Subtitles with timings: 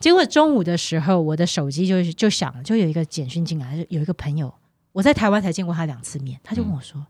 [0.00, 4.54] 结果中午的时候，我的手机就就响了，就有一个简讯进来，有一个朋友，
[4.92, 7.06] 我在台湾才见过他两次面，他就问我说：“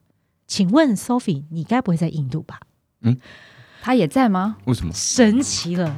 [0.48, 2.58] 请问 Sophie，你该不会在印度吧？”
[3.02, 3.16] 嗯，
[3.80, 4.56] 他也在吗？
[4.64, 4.92] 为什么？
[4.92, 5.96] 神奇了。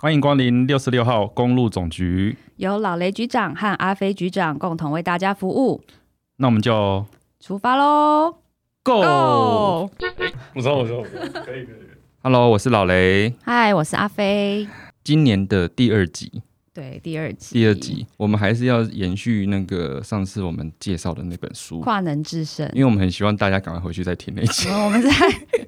[0.00, 2.38] 欢迎光临六十六号公路总局。
[2.54, 5.82] 由老雷局长和阿飞局长共同为大家服务。
[6.36, 7.04] 那我们就
[7.40, 8.36] 出发喽
[8.82, 9.90] ！Go！
[10.54, 11.86] 我说，我说，可以，可以。
[12.22, 13.34] Hello，我是老雷。
[13.44, 14.66] 嗨，我是阿飞。
[15.04, 16.42] 今年的第二集。
[16.72, 17.54] 对，第二集。
[17.54, 24.68] 第二集，我们还是要延续那个上次我们介绍的那本书《跨能制胜》，因为我们很希望大家赶快回去再听那集。
[24.70, 25.10] 我们在，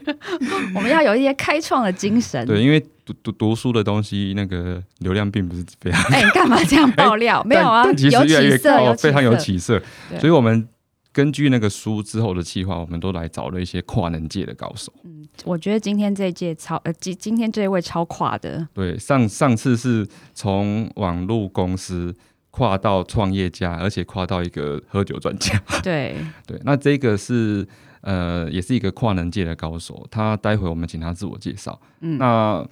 [0.74, 2.46] 我们要有一些开创的精神。
[2.46, 6.02] 对，因为读读读书的东西，那个流量并不是非常。
[6.12, 7.42] 哎，干嘛这样爆料？
[7.46, 8.08] 没有啊，有起
[8.56, 9.82] 色，非常有起色。
[10.18, 10.66] 所以我们。
[11.12, 14.92] 根据那个书之后的计划，我们都来找了一些跨能界的高手。
[15.04, 18.66] 嗯，我觉得今天这一届超呃，今今天这一位超跨的。
[18.72, 22.14] 对，上上次是从网络公司
[22.50, 25.60] 跨到创业家，而且跨到一个喝酒专家。
[25.84, 27.66] 对 对，那这个是
[28.00, 30.06] 呃，也是一个跨能界的高手。
[30.10, 31.80] 他待会我们请他自我介绍。
[32.00, 32.66] 嗯，那。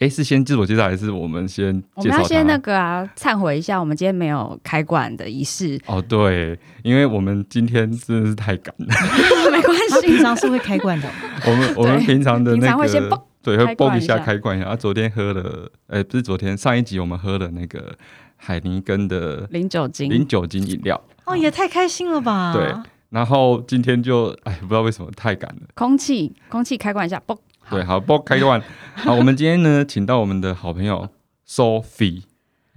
[0.00, 1.66] 哎，是先自我介绍还是我们先？
[1.94, 5.78] 我们要先那个啊，忏悔一下，我们今天没有开馆的仪式。
[5.84, 8.86] 哦，对，因为我们今天真的是太赶了。
[9.52, 11.08] 没关系，平常是会开罐的。
[11.46, 14.68] 我们我们平常的那个对会蹦一下开罐一下。
[14.68, 17.94] 啊，昨天喝了，哎，不是昨天，上一集我们喝了那个
[18.36, 20.98] 海尼根的零酒精零酒精饮料。
[21.26, 22.54] 哦，也太开心了吧！
[22.54, 22.74] 对，
[23.10, 25.60] 然后今天就哎，不知道为什么太赶了。
[25.74, 27.36] 空气空气开罐一下，嘣。
[27.70, 28.60] 对，好，不开罐。
[28.94, 31.08] 好，我们今天呢，请到我们的好朋友
[31.46, 32.24] Sophie。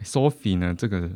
[0.04, 1.10] Sophie 呢，这个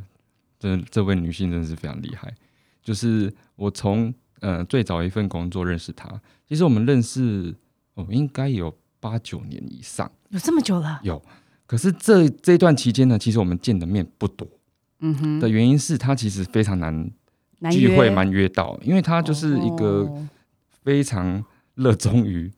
[0.59, 2.33] 这这位女性真的是非常厉害。
[2.81, 6.09] 就是我从呃最早一份工作认识她，
[6.48, 7.53] 其实我们认识
[7.94, 11.00] 哦，应该有八九年以上，有这么久了。
[11.03, 11.22] 有，
[11.67, 14.48] 可是这这段期间呢，其实我们见的面不多。
[15.02, 15.39] 嗯哼。
[15.39, 17.11] 的原因是她其实非常难
[17.71, 20.11] 聚会，蛮约到，因为她就是一个
[20.83, 21.45] 非常
[21.76, 22.52] 热衷于。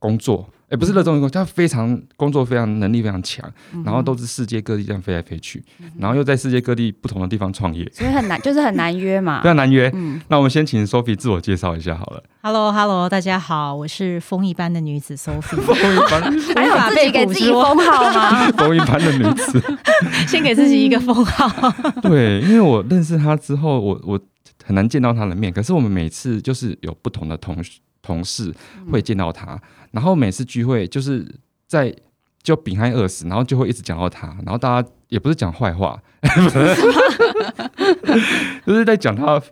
[0.00, 3.48] 工作，哎，不是热衷于工作，他非常工作非常能力非常强，
[3.84, 5.62] 然后都是世界各地这样飞来飞去，
[5.98, 9.92] 然后又在世界各地不同的地方创业，所以很难，就是很难约嘛， 非常难约。
[10.28, 12.22] 那我们先请 Sophie 自我介绍一下好了。
[12.42, 15.60] Hello，Hello，大家好，我是风一般的女子 Sophie。
[15.60, 16.22] 风一般，
[16.56, 18.50] 还有自己给自己封号吗？
[18.52, 19.62] 风一般的女子，
[20.26, 21.70] 先给自己一个封号。
[22.00, 24.18] 对，因为我认识她之后，我我
[24.64, 27.62] 很难见到她的面，可是我们每次就是有不同的同
[28.10, 28.52] 同事
[28.90, 29.60] 会见到他。
[29.92, 31.26] 然后每次聚会就是
[31.66, 31.94] 在
[32.42, 36.00] 就饼害饿死，然后就会一直讲到他，然后大家也不是讲坏话，
[38.66, 39.42] 就是在讲他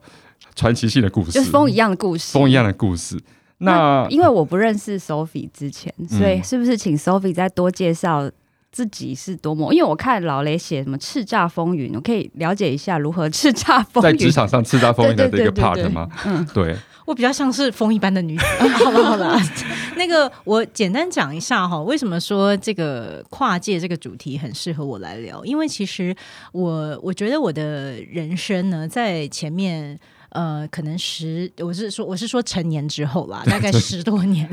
[0.54, 3.20] 传奇性的故事，就是风一样的故事，风一样的故事。
[3.58, 8.30] 那因为我不认识 Sophie 之前，所以是不是请 Sophie 再多介绍
[8.70, 9.74] 自己是多么？
[9.74, 16.08] 因为我看老雷写什么叱咤风云，我可以了解一下如何叱咤风云，在职场上叱咤风云的一个 part 吗？
[16.24, 16.76] 嗯，对。
[17.08, 18.44] 我比较像是风一般的女子。
[18.84, 19.40] 好了好了，
[19.96, 25.42] 那个我简单讲一下哈，为什么说这个跨界这个主题很适合我来聊？
[25.42, 26.14] 因为其实
[26.52, 29.98] 我我觉得我的人生呢，在前面。
[30.30, 34.48] 呃，可能十，我是说，我是说成年之后啦， 大概十多年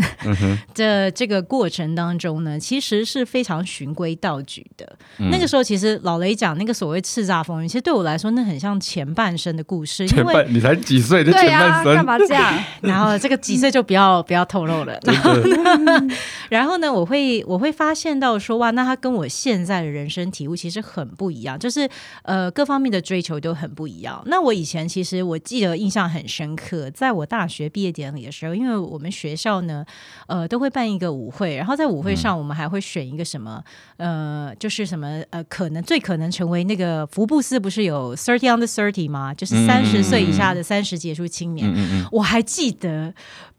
[0.74, 4.98] 的 这个过程当中呢，其实是非常循规蹈矩的。
[5.30, 10.08] 那个时候，其实老雷讲那个所谓叱咤风云，其实对我来说，那很像前半生的故事。
[10.08, 11.94] 前半，你才几岁的前半生？
[11.96, 12.64] 干嘛这样？
[12.80, 14.98] 然后这个几岁就不要不要透露了。
[15.04, 16.08] 然后呢，
[16.48, 21.90] 然后呢，我会我会发现到说，哇，那他跟我现在的人生体悟其实很不一样，就是
[22.24, 24.24] 呃，各方面的追求都很不一样。
[24.28, 25.65] 那我以前其实我记得。
[25.74, 29.86] 印象很深刻，在我大学毕业典礼的时候，因为我们学校呢，
[30.28, 33.64] 呃，都会办一个舞会，然后在舞会上，我们还会选一个什么，
[33.96, 39.34] 呃，就是什么，呃，可能最可能成为那个福布斯不是有 thirty under thirty 吗？
[39.34, 43.14] 就是三十岁以下的三十杰出青年，嗯我还记得。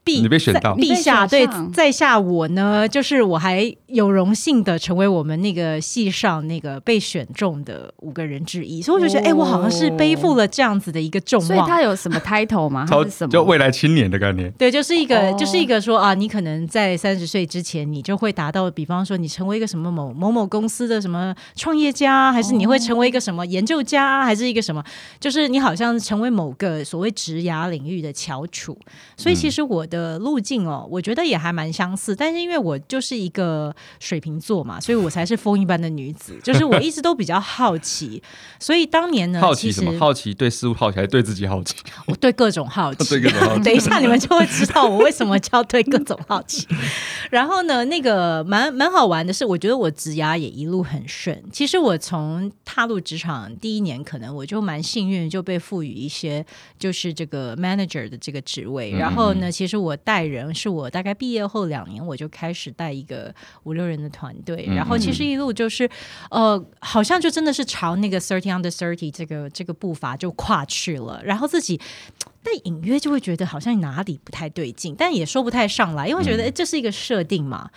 [0.07, 11.47] 你被选到，陛下对在下我呢，就是我还有荣幸的成为我们那个系上那个被选中的五个人之一，所以我就觉得，哎，我好像是背负了这样子的一个重望。
[11.49, 12.87] 所以他有什么 title 吗？
[12.89, 13.31] 超什么？
[13.31, 14.49] 就未来青年的概念。
[14.53, 24.85] 对，就是一个，就是一个说啊，你可能在三十岁之前，你就会达到，比方说你成为一个什么某某某公司的什么创业家，还是你会成为一个什么研究家，还是一个什么，
[25.19, 28.79] 就是你好像成为某个所谓职涯领域的翘楚。
[29.17, 29.96] 所以其实我的。
[29.97, 32.15] 的路径哦，我觉得也还蛮相似。
[32.15, 38.23] 但是因为我就是一个水瓶座嘛，所以我才是风一般的女子， 就是我一直都比较好奇。
[38.61, 39.99] 所以当年呢，好奇什么？
[39.99, 41.75] 好奇对事物好奇，还是对自己好奇？
[42.07, 43.09] 我对各种好奇。
[43.11, 43.63] 对各种好奇。
[43.65, 46.67] 等一下你们就会知道我为什么叫对各种好奇。
[47.31, 51.41] 然后呢，那个蛮蛮好玩的是，我觉得我职涯也一路很顺。
[51.53, 56.45] 其实我从踏入职场第一年，可能我就蛮幸运，就被赋予一些
[56.79, 58.91] 就是这个 manager 的这个职位。
[58.93, 63.33] 然后呢，其实我带人是我大概毕业后两年，我就开始带一个
[63.65, 64.65] 五六人的团队。
[64.75, 65.87] 然后其实一路就是
[66.31, 71.21] 呃，好像就真的是朝那个 thirty under thirty 这个这个步伐就跨去了。
[71.23, 71.79] 然后自己
[72.43, 77.69] 但隐约就会觉得好像哪里不太对劲，但也说不太上来，因为觉得这是一个设定嘛。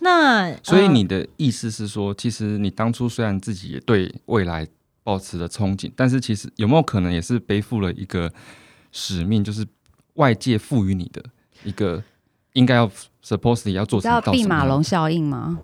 [0.00, 4.64] 那所以你的意思是说，其实你当初虽然自己也对未来
[5.02, 8.30] 抱持了憧憬，但是其实有没有可能也是背负了一个
[8.92, 9.66] 使命，就是
[10.14, 11.24] 外界赋予你的
[11.64, 12.02] 一个
[12.52, 12.90] 应该要
[13.24, 15.58] supposedly 要做，叫毕马龙效应吗？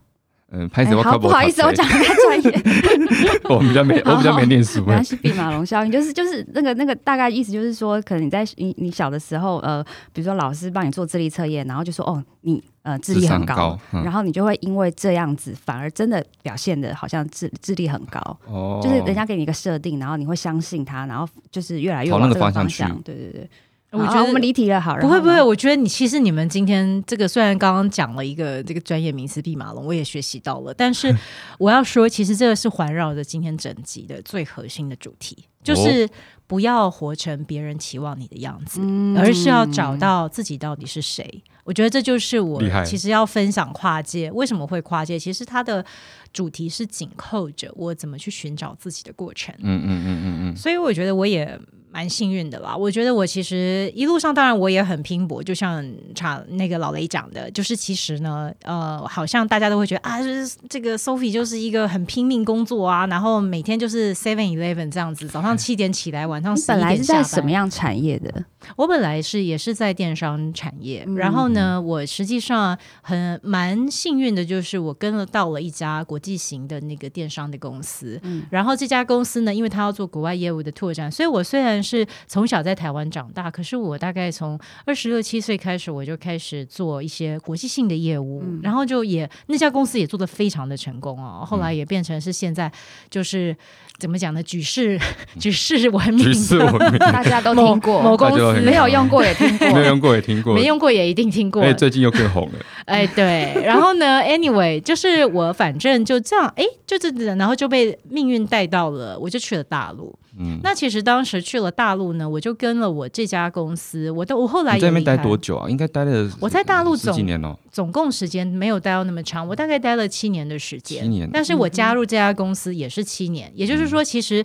[0.56, 2.62] 嗯，拍子我不好意思，我讲太专业。
[3.50, 4.78] 我比较没，我比较没念书。
[4.80, 9.82] 没关系，弼马龙效应就是就是那个那个大概意思就是说，可能你在你你小的时候，呃，
[10.12, 18.20] 比如说老师帮你做智力测验，然后就说哦，你呃智力很高，然后你就会因为这样子，反而真的表现的好像智智力很高。
[18.46, 22.84] 哦，就是人家给你一个设定，然后你会相信他，然后就是越来越往那个方向去。
[23.02, 23.50] 对对对。
[23.94, 31.14] 我觉得我们离题了，好，不会不会，我觉得你其实你们今天这个虽然刚刚讲了一个这个专业名词“弼马龙”，我也学习到了，但是
[31.58, 36.08] 我要说，其实这个是环绕着今天整集的最核心的主题，就是
[36.46, 38.80] 不要活成别人期望你的样子，
[39.16, 41.42] 而是要找到自己到底是谁。
[41.62, 45.84] 我觉得这就是我其实要分享跨界为什么会跨界，其实它的
[46.32, 49.54] 主题是紧扣着我怎么去寻找自己的过程。
[49.60, 51.58] 嗯嗯嗯嗯嗯，所以我觉得我也。
[51.94, 68.44] 蛮幸运的啦，我觉得我其实一路上当然我也很拼搏，就像查那个老雷讲的，就是其实呢，呃，好像大家都会觉得啊，就是这个 Sophie 就是一个很拼命工作啊，然后每天就是 Seven Eleven 这样子，早上七点起来，晚上本来是在什么样产业的？
[68.74, 91.44] 我本来是也是在电商产业，然后呢，我实际上很蛮幸运的，就是我跟了到了一家国际型的那个电商的公司，嗯，然后这家公司呢，因为他要做国外业务的拓展，所以我虽然是从小在台湾长大，可是我大概从二十六七岁开始，我就开始做一些国际性的业务，然后就也那家公司也做的非常的成功哦。
[91.46, 92.72] 后来也变成是现在
[93.10, 93.54] 就是
[93.98, 94.42] 怎么讲呢？
[94.42, 94.98] 举世
[95.38, 96.32] 举世闻名，
[96.98, 101.62] 大家都听过某公司没有用过也听过，没有用过也听过， 没用过也一定听过。
[101.62, 102.58] 哎，最近又更红了。
[102.86, 103.52] 哎，对。
[103.64, 110.16] 然后呢？Anyway，就是我反正就这样，哎，就这样，然后就被命运带到了，我就去了大陆。
[110.38, 115.68] 嗯，那其实当时去了大陆呢，我就跟了我这家公司，我都我后来在那边待多久啊？
[115.68, 121.04] 应该待了我在大陆总几年哦，总共时间没有待到那么长，我大概待了七年的时间。
[121.04, 124.44] 七年，但是我加入这家公司也是七年，也就是说，其实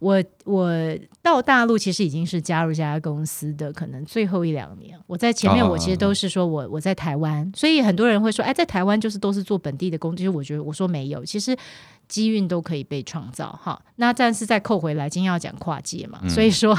[0.00, 0.72] 我我
[1.22, 4.98] 到大陆其实已经是加入这家公司的可能最后一两年。
[5.06, 11.56] 我在前面我其实都是说我我在台湾，所以很多人会说，哎，在台湾就是都是做本地的工，其实我觉得我说没有，其实。
[12.08, 13.80] 机运都可以被创造，哈。
[13.94, 16.76] 那但是再扣回来，今天要讲跨界嘛，所以说，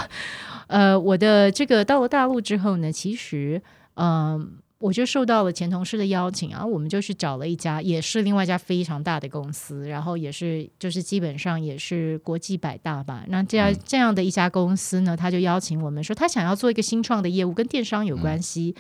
[0.68, 3.62] 呃，我的这个到了大陆之后呢，其实，
[3.94, 13.24] 嗯，我就受到了前同事的邀请啊，我们就去找了一家，也是另外一家非常大的公司，然后也是就是基本上也是国际百大吧。
[13.28, 18.76] 那这样这样的一家公司呢，他就邀请我们说，他想要做一个新创的业务，跟电商有关系。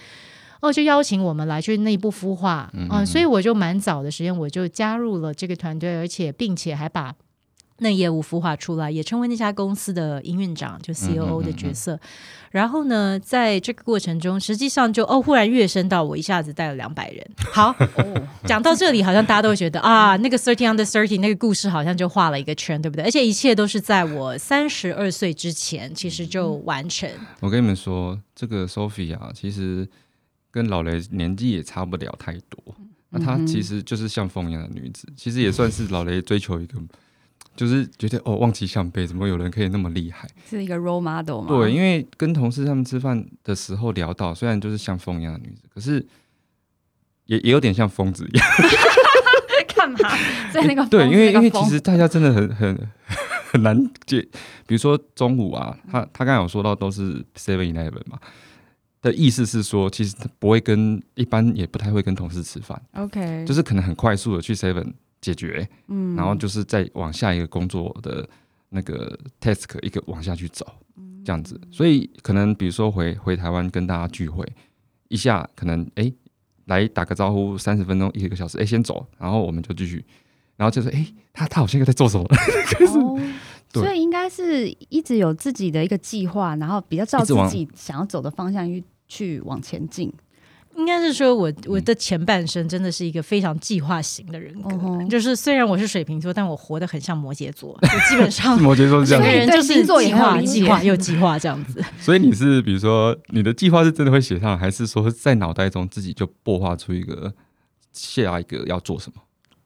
[0.61, 7.15] 哦，就邀请我们来去内部孵化，嗯，所以我就蛮早的时间我就加入了这个团队，而且并且还把
[7.81, 11.99] 那业务孵化出来，也成为那家公司的营运长，就 C O O 的角色。
[12.49, 17.25] 然后呢，在这个过程中，实际上就哦，忽然跃升到我一下子带了两百人。
[17.53, 17.75] 好，
[18.45, 23.05] 讲到这里，好像大家都会觉得啊，那个 Thirty Under Thirty 那个故事好像就画了一个圈，对不对？
[23.05, 27.09] 而且一切都是在我三十二岁之前，其实就完成。
[27.39, 29.87] 我跟你们说，这个 Sophie 啊，其实。
[30.53, 32.61] 跟老雷年纪也差不了太多，
[33.11, 36.77] 那她其实就是像风一样的女子，其实也算是老雷追求一个，
[37.55, 40.27] 就是觉得哦，望其项背，怎么有人可以那么厉害？
[40.49, 41.47] 是一个 role model 吗？
[41.47, 46.05] 对，因为跟同事他们吃饭的时候聊到，虽然就是像风一样的女子，可是
[47.25, 48.47] 也也有点像疯子一样。
[49.75, 49.97] 干嘛
[50.53, 50.85] 在那个？
[50.89, 52.89] 对，因为因为其实大家真的很 很
[53.51, 54.21] 很难解，
[54.67, 58.19] 比如说中午啊，他他刚才有说到都是 seven eleven 嘛。
[59.01, 68.27] 的意思是说，其实他不会跟一般也不太会跟同事吃饭，OK，就是可能很快速的去 Seven 解决，嗯，然后就是再往下一个工作的
[68.69, 70.65] 那个 task 一个往下去走，
[71.23, 71.59] 这样子。
[71.71, 74.43] 所以可能比如说回回台湾跟大家聚会，
[75.09, 76.11] 一下可能哎
[76.65, 80.03] 来打个招呼，三十分钟一个小时，哎先走，然后我们就继续，
[80.57, 82.25] 然后就是哎他他好像又在做什么，
[82.95, 83.19] 哦，
[83.73, 90.11] 所以应该是一直有自己的一个计划，然后比较照自己想要走的方向去去往前进。
[90.77, 97.77] 应该是说，我我的前半生真的是一个非常计划型的人格，就是虽然我是水瓶座，但我活得很像摩羯座，
[98.09, 101.83] 基本上摩羯座是这样，人就是计划、计划又计划这样子。
[101.99, 107.33] 所以你是比如说，你的计划是真的会写上，还是说在脑袋中自己就擘画出一个
[107.91, 109.21] 下一个要做什么？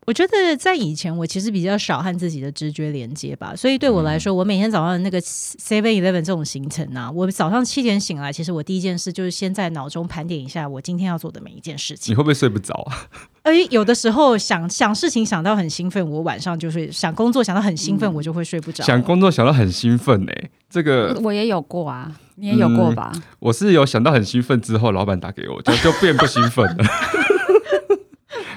[0.06, 12.12] 我觉得在以前，我其实比较少和自己的直觉连接吧，所以对我来说，我每天早上的那个 Seven Eleven 这种行程啊，我早上七点醒来，其实我第一件事就是先在脑中盘点一下我今天要做的每一件事情。
[12.12, 13.08] 你会不会睡不着啊？
[13.42, 18.84] 哎， 有的时候想想事情想到很兴奋，我晚上就睡；想工作想到很兴奋，我就会睡不着。
[18.84, 20.32] 想工作想到很兴奋呢，
[20.70, 23.12] 这个我也有过啊，你也有过吧？
[23.40, 26.86] 我是有想到很兴奋之后，老板打给我，就就变不兴奋了。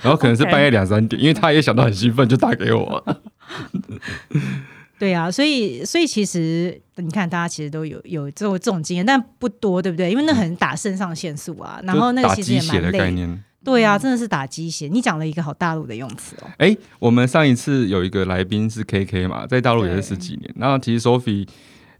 [0.03, 3.05] 然后可能是半夜两三点，因为他也想到很兴奋，就打给我。
[4.99, 10.11] 对啊，所以所以其实你看，大家其实都有有这种这种经验，但不多，对不对？
[10.11, 13.29] 因为那很打肾上腺素啊，然后那个其实也蛮累。
[13.65, 14.89] 对啊，真的是打鸡血。
[14.89, 16.51] 你讲了一个好大陆的用词哦。
[16.59, 20.53] 哎，我们上一次有一个来宾是 K K 嘛，在大陆也是十几年。
[20.57, 21.47] 然后其实 Sophie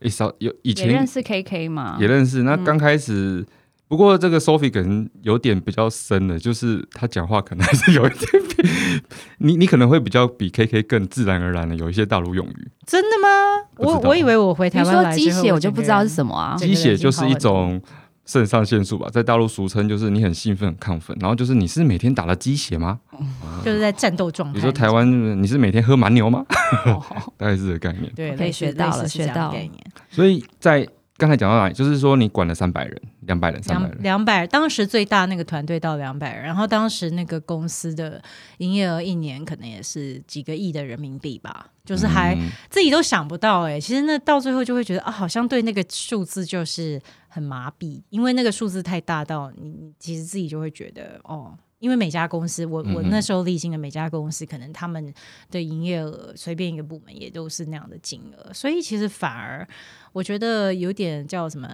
[0.01, 2.43] 一少有以前认识 K K 嘛，也认识。
[2.43, 3.47] 那刚开始。
[3.89, 9.03] 不过这个 Sophie 可能有点比较深的，就是他讲话可能还是有一点，
[9.39, 12.71] 你你可能会比较比 KK 更自然而然的有一些大陆用语。
[12.87, 13.29] 真的吗？
[13.77, 16.55] 我我以为我回台湾来鸡血，我就不知道是什么啊。
[16.59, 17.81] 鸡血就是一种
[18.27, 23.01] 肾上腺素吧，在大陆俗称就是你很兴奋、很亢奋，然后就是你是每天打了鸡血吗？
[23.65, 24.57] 就是在战斗状态。
[24.57, 26.45] 你说台湾你是每天喝蛮牛吗？
[27.39, 28.13] 大概是这个概念。
[28.15, 29.75] 对，可以学到了，学到概念。
[30.11, 30.87] 所以在。
[31.19, 31.75] 刚才讲到哪里？
[31.75, 33.99] 就是说你管了三百人、两百人、三百人。
[34.03, 38.23] 两百，当时最大那个团队到两百人，然后当时那个公司的
[38.59, 42.39] 营业额一年可能也是几个亿的人民币吧，就是还
[42.71, 43.81] 自己都想不到哎。
[43.81, 51.59] 其实那到最后就会觉得啊，好像对那个数字就是很麻痹，因为那个数字太大到你其实自己就会觉得哦。
[51.81, 55.15] 因为每家公司，我我那时候历经的每家公司，可能他们
[55.49, 59.65] 的营业额随便一个部门也都是那样的金额，所以其实反而
[60.13, 61.69] 我觉得有点叫什么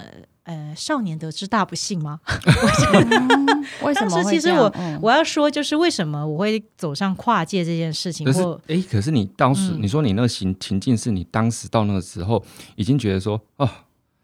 [0.44, 2.20] 呃，少年得志大不幸吗？
[3.82, 4.22] 为什么？
[4.24, 8.26] 其实我我要说，就是为什么我会走上跨界这件事情？
[8.26, 12.44] 可是哎，可是你当时你说你那个情情境是你当时到那个时候
[12.76, 13.68] 已经觉得说哦，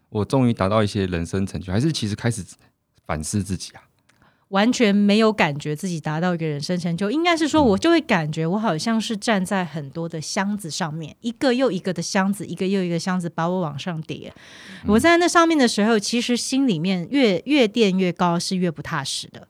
[0.09, 2.43] 我终于达到一些人生成就，还是其实开始
[3.07, 3.81] 反思自己啊？
[4.51, 14.33] 完全没有感觉自己达到一个人生成就，应该是说，我就会感觉我好像是站在很多的箱子上面，一个又一个的箱子，一个又一个箱子把我往上叠。
[14.85, 19.47] 我在那上面的时候，其实心里面越越垫越高，是越不踏实的。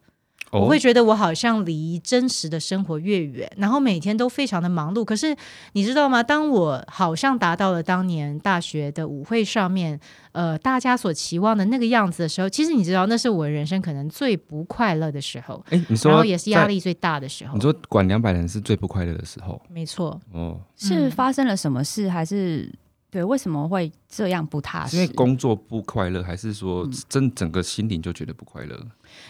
[0.52, 5.04] 我会觉得我好像离真实的生活越远，然后每天都非常的忙碌。
[5.06, 5.36] 可是
[5.74, 6.22] 你知道吗？
[6.22, 10.00] 当我好像达到了当年大学的舞会上面，
[10.34, 15.64] 呃，大家所期望的那个样子的时候，其实你知道，那是我人生可能最不快乐的时候。
[15.70, 17.56] 哎，你说，然后也是压力最大的时候。
[17.56, 19.62] 你说管两百人是最不快乐的时候？
[19.70, 20.20] 没错。
[20.34, 22.72] 哦，是发生了什么事，还是？
[23.12, 24.96] 对，为什么会这样不踏实？
[24.96, 28.88] 因为工作不快乐，还是说真整个心灵就觉得不快乐？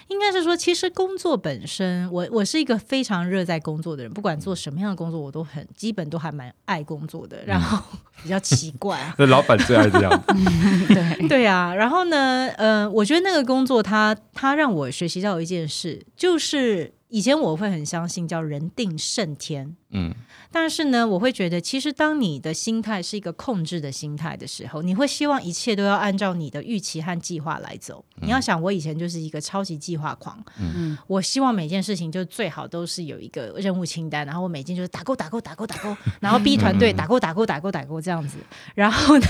[0.07, 7.43] 应该是说，其实工作本身，我我是一个非常热在工作的人，不管做什么样的工作，我都很基本都还蛮爱工作的。
[7.43, 7.83] 然后
[8.21, 10.23] 比较奇怪， 那老板最爱这样。
[10.88, 20.13] 对 对啊，然后呢，呃，我觉得那个工作，他他让我学习到一件事，就是以前我会很相信叫人定胜天，嗯。
[20.53, 28.03] 但是呢，我会觉得，其实当你的心态是一个控制的心态的时候，你会希望一切都要按照你的预期和计划来走。
[28.22, 38.38] 你要想，我以前就是一个超级计划狂，嗯，我希望每件事情就最好都是有一个任务清单，然后我每件就是打勾打勾打勾打勾， 然后逼团队打勾打勾打勾打勾这样子。
[38.75, 39.25] 然后呢，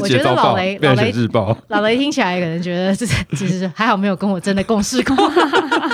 [0.00, 1.56] 我觉得老雷老雷日报。
[1.68, 3.04] 老雷听起来可能觉得这
[3.36, 5.16] 其实还好没有跟我真的共事过，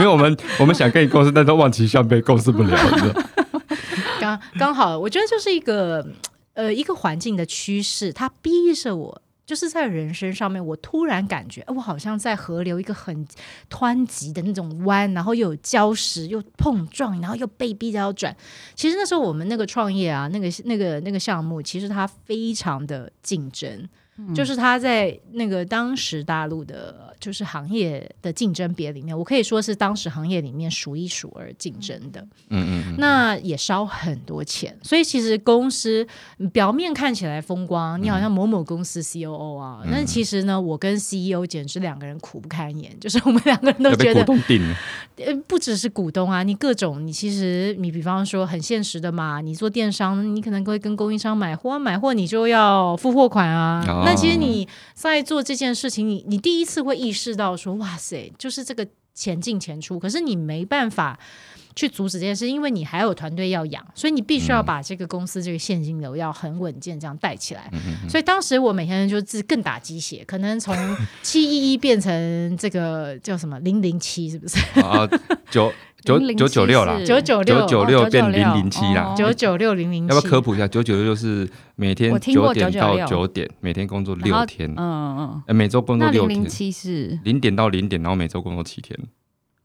[0.00, 2.74] 没有我们我们想跟你共事，但都望其项背，共事不了。
[4.18, 6.06] 刚刚好，我觉得就是一个
[6.54, 13.26] 呃一个环境的趋势，它逼着我，就是在人生上面，我突然感觉，我好像在河流一个很
[13.70, 18.34] 湍急的那种弯，然后又有礁石，又碰撞，然后又被逼着要转。
[18.74, 23.86] 其实那时候我们那个创业啊，那个那个那个项目，其实它非常的竞争。
[24.34, 32.20] 就是他在那个当时大陆的，就是行业的竞争别里面，我可以说是当时行业里面数一数二竞争的。
[32.48, 36.06] 嗯嗯，那也烧很多钱，所以其实公司
[36.52, 44.24] 表面看起来风光，你好像某某公司 C O O 啊，那其实呢，我跟 C E O 简直两个人苦不堪言，就是我们两个人都觉得，
[45.16, 53.84] 呃，不只是股东啊，你各种，你其实你比方说很现实的嘛，你做电商，你可能会跟供应商买货，买货你就要付货款啊。
[54.10, 61.16] 那其实你在做这件事情，你你第一次会意识到说，哇塞，就是这个钱进钱出，可是你没办法
[61.76, 67.70] 去阻止这件事，因为你还有团队要养，所以你必须要把这个公司这个现金流要很稳健这样带起来。
[68.08, 70.74] 所以当时我每天就是更打鸡血，可能从
[71.22, 74.58] 七一一变成这个叫什么零零七，是不是？
[74.82, 75.08] 啊，
[75.52, 75.72] 九。
[76.04, 80.14] 九九九六啦，九九六九六变零零七啦，九九六零零七。
[80.14, 80.66] 要不要科普一下？
[80.66, 86.36] 九九六就是每天九点到九点，每天工作六天，嗯嗯，每周工作六天。
[86.36, 87.18] 零零七是？
[87.24, 88.98] 零点到零点，然后每周工作七天，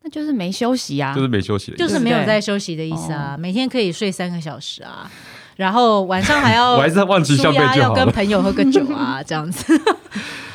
[0.04, 3.38] 那就是没休息啊，就是没休息，就是没有在休息的意思啊。
[3.38, 5.10] 每天可以睡三个小时啊，
[5.56, 9.74] 然后晚上还要 我还是忘记消费要跟朋友喝个酒啊，这样子。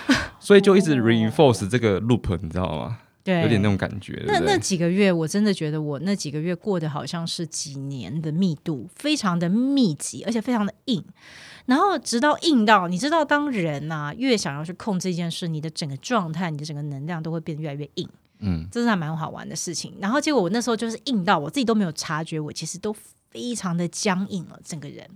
[0.38, 2.98] 所以就一直 reinforce 这个 loop，你知道吗？
[3.30, 4.20] 对，有点那种感觉。
[4.26, 11.04] 那那几个月，我真的觉得我那几个月过得好像是几年的密度，非常的密集，而且非常的硬。
[11.66, 18.08] 然后直到硬到，你知道，当人呐越想要去控制一件事，你的整个状态、你的整个能量都会变得越来越硬。
[18.40, 19.94] 嗯，这是还蛮好玩的事情。
[20.00, 22.92] 然后结果我那时候就是硬到我自己都没有察觉，我其实都
[23.30, 25.08] 非常的僵硬了，整个人。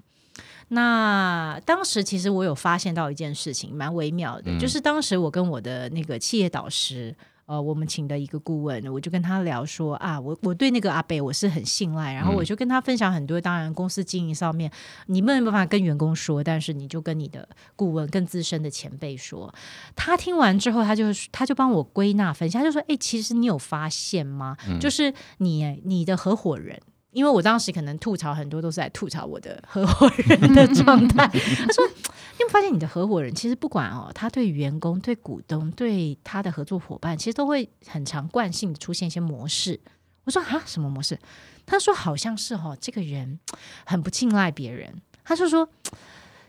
[0.68, 7.16] 那当时其实我有发现到一件事情，蛮微妙的，就是当时我跟我的那个企业导师。
[7.47, 14.71] 呃，我们请的一个顾问，我就跟他聊说啊，我我对那个阿北我是很信赖，然后我就跟他分享很多，当然公司经营上面
[15.07, 19.55] 你没有办法跟员工说，但是你就跟你的顾问更资深的前辈说。
[19.95, 24.57] 他听完之后，他就他就帮我归纳分析，他就说，哎，其实你有发现吗？
[24.81, 26.81] 就是你你的合伙人。
[27.13, 31.29] 因为我当时可能吐槽很多都是在吐槽我的合伙人的状态。
[31.31, 31.85] 他说
[32.34, 39.80] ：“你有发现你的合伙人其实不管哦，他对员工、对股东、对他的合作伙伴，其实都会很常惯性的出现一些模式。”
[40.23, 41.18] 我说：“啊，什么模式？”
[41.66, 43.40] 他说：“好像是哦，这个人
[43.84, 45.68] 很不信赖别人。”他就说。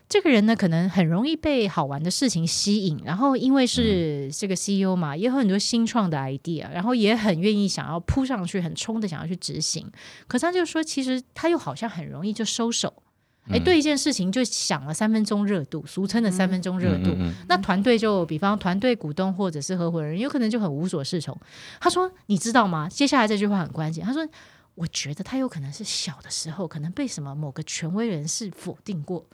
[0.07, 9.91] 这个人呢，可能很容易被好玩的事情吸引，然后因为是这个 CEO 嘛，也有很多新创的 idea，然后也很愿意想要扑上去，很冲的想要去执行。
[10.27, 12.93] 可是他就说，其实他又好像很容易就收手，
[13.49, 17.15] 哎，对一件事情就想了三分钟热度，俗称的三分钟热度。
[17.47, 21.37] 那团队就比方团队股东或者是合伙人，有可能就很无所适从。
[21.79, 22.89] 他说：“你知道吗？
[22.89, 24.27] 接下来这句话很关键。”他说
[24.75, 29.23] ：“我觉得他有可能是小的时候可能被什么某个权威人士否定过。”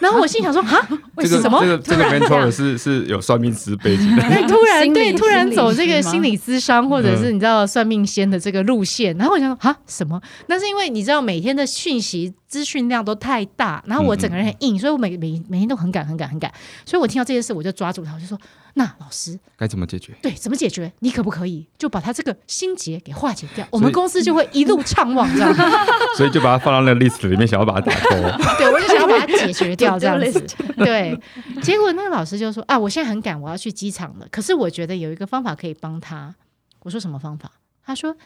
[0.00, 4.22] 然后我心想说啊，为什么这个这个 mentor 是是有算命师背景的？
[4.46, 9.16] 突然对，突然走这个心理咨商，或者是你知道算命仙的这个路线。
[9.16, 10.20] 然后我想说啊，什么？
[10.46, 16.52] 那是因为你知道每天的讯息资讯量都太大，然后我整个人很硬，所以我每每每天都很赶很赶很赶。
[16.84, 18.38] 所以我听到这件事，我就抓住他，我就说。
[18.74, 20.14] 那老师该怎么解决？
[20.22, 20.90] 对，怎么解决？
[21.00, 23.66] 你可不可以就把他这个心结给化解掉？
[23.70, 25.64] 我们公司就会一路畅旺，知道吗？
[26.16, 28.10] 所以就把它放到那个 list 里面，想要把它打破。
[28.56, 30.40] 对，我就想要把它解决掉，这样子。
[30.78, 31.18] 对，
[31.60, 34.26] 结果那个老师就说：“啊，我现在很赶，我要去机场了。
[34.30, 36.34] 可是我觉得有一个方法可以帮他。”
[36.80, 37.52] 我说：“什么方法？”
[37.84, 38.16] 他说：“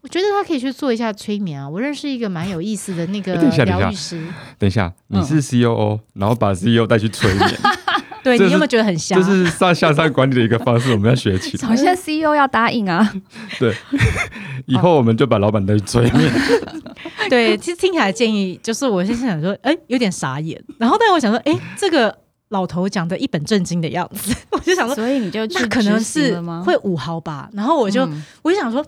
[0.00, 1.68] 我觉得他可以去做一下催眠啊。
[1.68, 3.34] 我认识一个蛮有意思的那个
[3.64, 4.24] 疗愈师。
[4.58, 7.50] 等一下，你是 C O O，然后把 C E O 带去催眠。
[8.20, 9.18] ”对你有没有觉得很像？
[9.18, 11.68] 就是上下山管理的一个方式，我们要学起来。
[11.68, 13.14] 好像 CEO 要答应啊。
[13.58, 13.74] 对，
[14.66, 16.30] 以后我们就把老板带去催眠。
[17.30, 20.62] 对，其实听起来建议就是，我先想说，哎，有点傻眼。
[20.78, 22.14] 然后，但我想说，哎，这个
[22.48, 27.48] 老头讲的一本正经的样子，我就想说，所以你就去可能是会五毫吧。
[27.52, 28.06] 然后我就
[28.42, 28.84] 我就想说，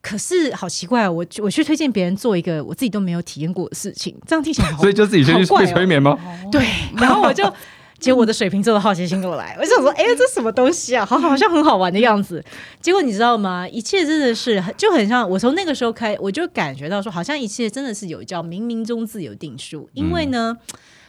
[0.00, 6.18] 可是好奇怪，我我去推荐别人做一个我自己都没有体验过的事情，这样听起来好， 所以就自己先去被催眠吗？
[6.52, 7.52] 对，然后我就。
[7.98, 11.02] 结果我的水瓶座的好奇心过来，我想说， 哎，这什么东西啊？
[11.02, 12.44] 好好像很好玩的样子。
[12.78, 13.66] 结果你知道吗？
[13.66, 19.88] 一切真的是就很像我从那个时候开，我就感觉到说，好像一切真的是有叫冥冥中自有定数。
[19.94, 20.54] 因为呢，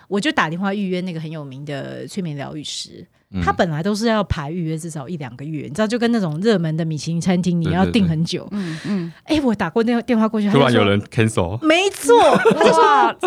[0.08, 3.06] 我就打电话预约那个很有名的催眠疗愈师。
[3.44, 8.48] 他本来都是要排预约至少一两个月，你知道，就跟那种热门的米其林餐厅，你要订很久。
[8.52, 9.13] 嗯嗯。
[9.26, 11.62] 哎，我打过那电话过去，突然有人 cancel。
[11.62, 12.84] 没错，他就说：“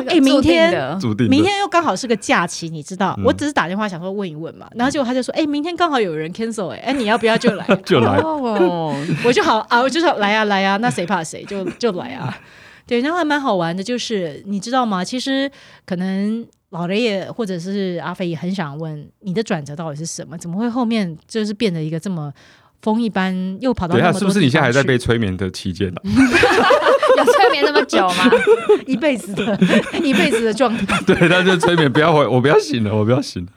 [0.09, 3.15] 哎，明天，明天又刚好是个假期，你知道？
[3.25, 4.67] 我只是打电话想说问一问嘛。
[4.75, 7.67] 然后结果他就说：哎，明天刚好有人 cancel，哎，哎，你要不要就来？
[7.85, 8.97] 就来 哦。
[9.23, 12.35] 我就好啊，我就说来呀来呀，那谁怕谁就就来啊。
[12.87, 15.05] 对，然后还蛮好玩的，就是你知道吗？
[15.05, 15.49] 其实
[15.85, 20.39] 可能老雷也或者是阿飞也很想问你的转折到底是什么？
[20.39, 22.33] 怎么会后面就是变得一个这么
[22.83, 23.95] 风一般又跑到？
[23.95, 26.01] 等一下，是不是你现在还在被催眠的期间呢？
[27.19, 28.31] 有催眠那么久吗？
[28.87, 29.59] 一辈子的，
[30.03, 31.01] 一辈子的状态。
[31.03, 33.53] 对，那就催眠，不要回，我不要醒了，我不要醒了。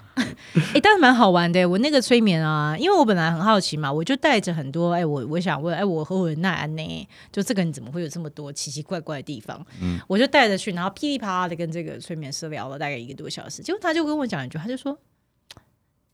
[0.73, 1.65] 哎，但是蛮好玩的。
[1.67, 9.65] 我那个催眠啊，因为我本来很好奇嘛，我就带着很多哎，我我想问，哎，我和我的奈安呢，就这个人怎么会有这么多奇奇怪怪的地方？
[9.81, 13.61] 嗯，我就带着去，然后噼里啪啦的跟这个催眠师聊了大概一个多小时。
[13.61, 14.97] 结果他就跟我讲一句，他就说：“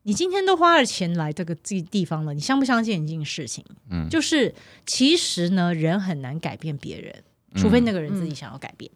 [0.03, 3.63] 你今天都花了钱来这个这地方了，你相不相信一件事情？
[3.89, 4.53] 嗯，就是
[4.85, 7.23] 其实呢，人很难改变别人，
[7.55, 8.89] 除非那个人自己想要改变。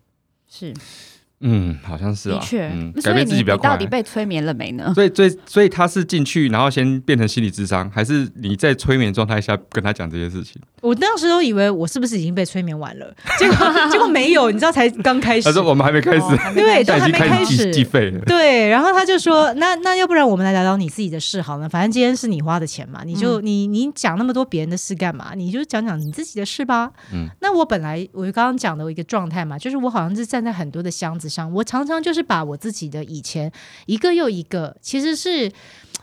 [0.49, 0.73] 是。”
[1.41, 2.69] 嗯，好像是的确，
[3.03, 3.69] 改变自己比较快。
[3.69, 4.93] 到底被催眠了没呢？
[4.95, 10.61] 所以，所以，所以他是进去，然后先变成心理智商，还是你在催眠状态下跟他讲这些事情？
[10.81, 13.57] 我当时都以为我是不是已经被催眠完了， 结果
[13.91, 15.43] 结果没有，你知道才刚开始。
[15.43, 18.11] 他说我们还没开始，对，都还没开始计费。
[18.25, 25.33] 对，然后他就说，那那要不然我们来聊聊你自己的事好了，反正今天是你花的钱嘛，你就你你讲那么多别人的事干嘛？
[25.35, 26.91] 你就讲讲你自己的事吧。
[27.13, 33.51] 嗯，那我本来我刚刚讲的一个状态嘛，就是我好像是站在很多的箱子上，我常常就是把我自己的以前
[33.87, 35.51] 一个又一个，其实是。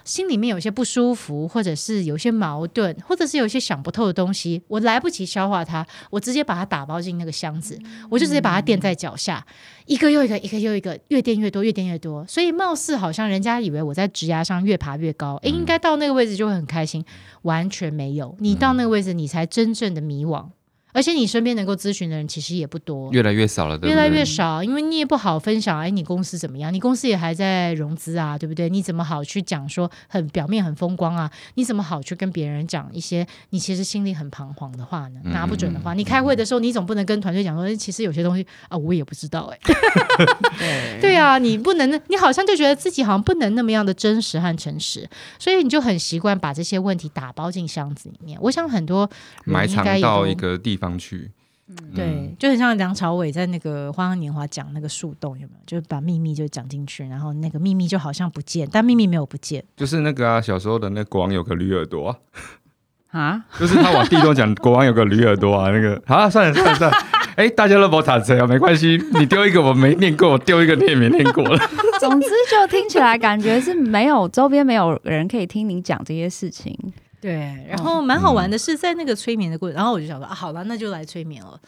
[0.03, 9.47] 心里面有些不舒服，或者是有些矛盾，或者是有些想不透的东西，我来不及消化它，我直接把它打包进那个箱子，我就直接把它垫在脚下，
[9.87, 12.27] 一个又一个，一个又一个，越垫越多，越垫越多。
[12.27, 17.05] 所以貌似好像人家以为我在直牙上越爬越高，诶，应该到那个位置就会很开心，
[17.43, 18.35] 完全没有。
[18.41, 20.47] 你到那个位置，你才真正的迷惘。
[20.93, 25.79] 而且你身边能够咨询的人其实也不多，越来越少了，越来越少，因为你也不好分享。
[25.79, 26.73] 哎，你公司怎么样？
[26.73, 28.69] 你公司也还在融资啊，对不对？
[28.69, 31.31] 你怎么好去讲说很表面很风光啊？
[31.55, 35.21] 你怎么好去跟别人讲一些你其实心里很彷徨的话呢？
[35.25, 39.53] 拿不准的话，你开会的时候你总不能跟团队讲说，其实有些东西啊，我也不知道。
[39.53, 39.59] 哎，
[41.01, 48.37] 对啊，你不能，你好像就觉得自己好像不能那么样的真实和诚实，所以你就很习惯把这些问题打包进箱子里面。
[48.43, 49.09] 我想很多
[49.45, 50.80] 埋藏到一个地。
[50.81, 51.31] 方去，
[51.95, 55.61] 对，就很像梁朝伟在那个《花样年华》讲那个树洞，有没有？
[55.67, 59.63] 就是把秘密就讲进去，然后那个秘密就好像不见，但秘密没有不见。
[59.77, 62.17] 就是那个啊，小时候的那国王有个驴耳朵啊，
[63.21, 66.97] 啊就是他往地洞讲国王有个驴耳朵啊，那个啊，算了算了算了，
[67.37, 71.59] 哎，大家都不打车啊，没关系，你丢一个我没念过，我丢一个你也没念过了。
[72.01, 76.75] 总之，就听起来感觉是没有周边没有人可以听你讲这些事情。
[77.21, 81.61] 对，然后蛮好玩的是在那个催眠的过程，然后我就想说啊，好了，那就来催眠了。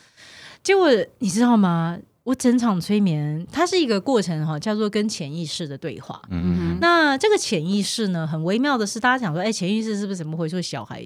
[0.62, 0.88] 结果
[1.18, 1.98] 你知道吗？
[2.24, 6.22] 我整场催眠它是一个过程哈，叫做跟潜意识的对话。
[6.30, 10.62] 嗯，那这个潜意识呢，很微妙的是，大家想说，哎，潜意识是不是怎么回事？
[10.62, 11.02] 小孩。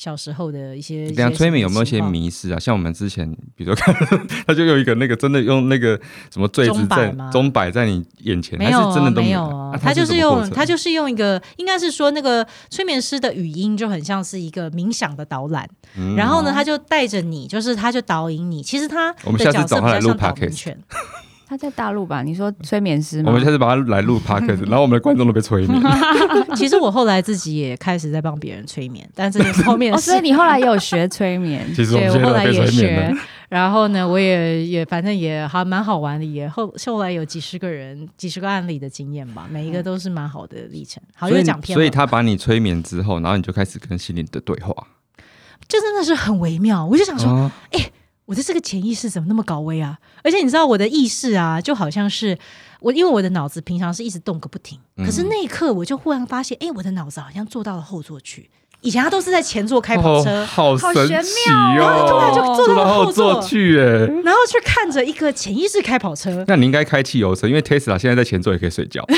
[0.00, 2.58] 小时候的一些，这样催眠有没有一些迷失啊？
[2.58, 3.94] 像我们之前，比如说看，
[4.46, 5.94] 他就用一个那个真的用那个
[6.32, 15.68] 什么坠子在钟摆在你眼前，没有真的没有，他就是用他就是用一个，应该是说那个催眠师的语音就很像是一个冥想的导览，
[16.16, 20.48] 然后呢，他就带着你，就是他就导引你，其实他我们下次找他来录 p o d
[21.50, 22.22] 他在大陆吧？
[22.22, 23.24] 你说催眠师吗？
[23.26, 25.82] 我们下次把他来录 podcast， 然后我们的观众都被催眠。
[26.54, 31.66] 其实我后来自己也开始在帮别人催眠，但是后面所以你后来也有学催眠？
[31.74, 33.12] 其实我后来也学。
[33.48, 41.02] 然后呢，我也也反正也还蛮好玩的，也后后来有几十个人、几十个案例的经验吧，每一个都是蛮好的历程。
[41.16, 44.72] 好，又讲偏所以他把你催眠之后，然后你就开始跟心灵的对话，
[45.66, 46.86] 就真的是很微妙。
[46.86, 47.90] 我就想说，哎。
[48.30, 49.98] 我的这个潜意识怎么那么高危啊？
[50.22, 52.38] 而且你知道我的意识啊，就好像是
[52.78, 58.48] 我，因为我的脑子平常是一直动个不停，可是那一刻我就忽然发现，哎，我的脑子好像坐到了后座去。
[58.82, 62.06] 以前他都是在前座开跑车，好神奇哦！
[62.08, 66.44] 突然就坐到后座去，哎，然后去看着一个潜意识开跑车。
[66.46, 69.04] 那你应该开汽油车，因为 Tesla 现在在前座也可以睡觉。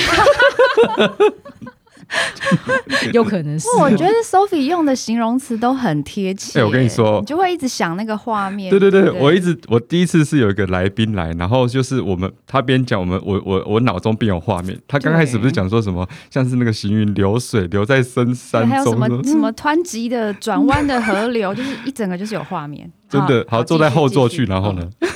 [3.13, 6.61] 有可能是，我觉得 Sophie 用的形容词都很贴切。
[6.61, 8.71] 哎，我跟你说，你就会一直想那个画面。
[8.71, 14.79] 对对对，我一直我第一次是有一个来宾来，然后就是我们他边讲，我们我我我脑中便有画面。
[14.87, 22.91] 他刚开始不是讲说什么，像是那个行云流水，流在深山中，还有什么什么湍急的转弯的河流， 就是一整个就是有画面。
[23.09, 24.83] 真的，好坐在后座去，然后呢？
[25.01, 25.09] 哎，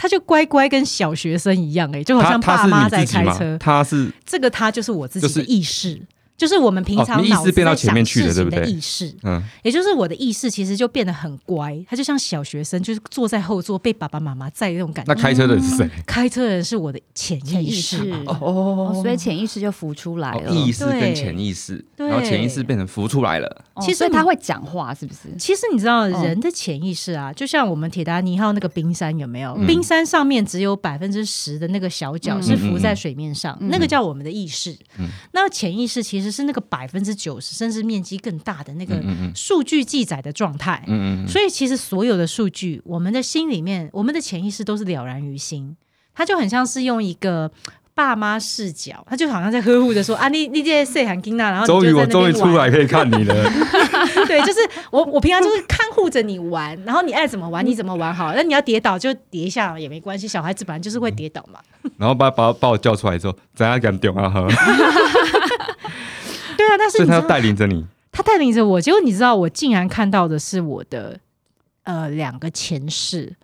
[0.00, 3.58] 他就乖乖跟小学生一样，哎，就好像爸妈在开车。
[3.58, 6.00] 他是这个，他就是我自己的意识。
[6.40, 8.64] 就是我们平常意识变到前面去了，对不对？
[8.64, 15.12] 意识，嗯，也就是我的意识其实就变得很乖，他就像小学生，就是坐在后座被爸爸妈妈载那种感觉。
[15.12, 15.90] 那开车的人是谁？
[16.06, 20.50] 开车的人是我的潜意识哦，所以潜意识就浮出来了。
[20.50, 23.64] 意识跟潜意识，然后潜意识变成浮出来了。
[23.82, 25.28] 其实他会讲话，是不是？
[25.38, 29.54] 其实你知道，人的潜意识啊，就像我们铁达尼号那个冰山，有没有？
[29.66, 34.74] 冰山上面只有百分之十的那个小角是浮在水面上，那个叫我们的意识。
[35.32, 37.10] 那潜意识其实是那个百分之。
[37.20, 38.98] 九十甚至面积更大的那个
[39.34, 40.82] 数据记载的状态，
[41.28, 45.76] 所以其实所有的数据，我们的心里面，我们的潜意识都是了然于心，
[46.14, 47.50] 它就很像是用一个
[47.94, 53.34] 爸妈视角，他就好像在呵护着说 啊，你你这些岁寒金娜，然后终于我终于出来可以看你了，
[54.26, 61.60] 对，就是我我平常就是看护着你玩，然后你爱怎么玩你怎么玩好，那你要跌倒就跌一下也没关系，小孩子本来就是会跌倒嘛。
[61.98, 64.32] 然后把把把我叫出来之后，怎样敢丢啊？
[66.68, 66.68] 哈。
[66.68, 71.18] 对啊，但是他带领着你，他带领着我，结果你知道，我竟然看到的是我的
[71.84, 73.34] 呃两个前世，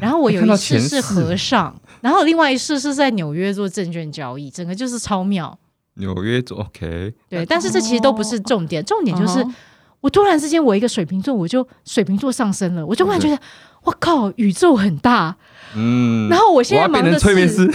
[0.00, 5.58] 然后我有一世是和尚，然后另外一世是在纽约做证券交易，整个就是超妙。
[5.94, 9.44] 纽约做 OK，对，但是这其实都不是重点，重点就是
[10.00, 13.38] 我突然之间我一个水瓶座，我就水瓶座上升了，我就突然觉得，
[13.82, 15.36] 我靠，宇宙很大。
[15.74, 17.66] 嗯，然后我现在忙的催眠师，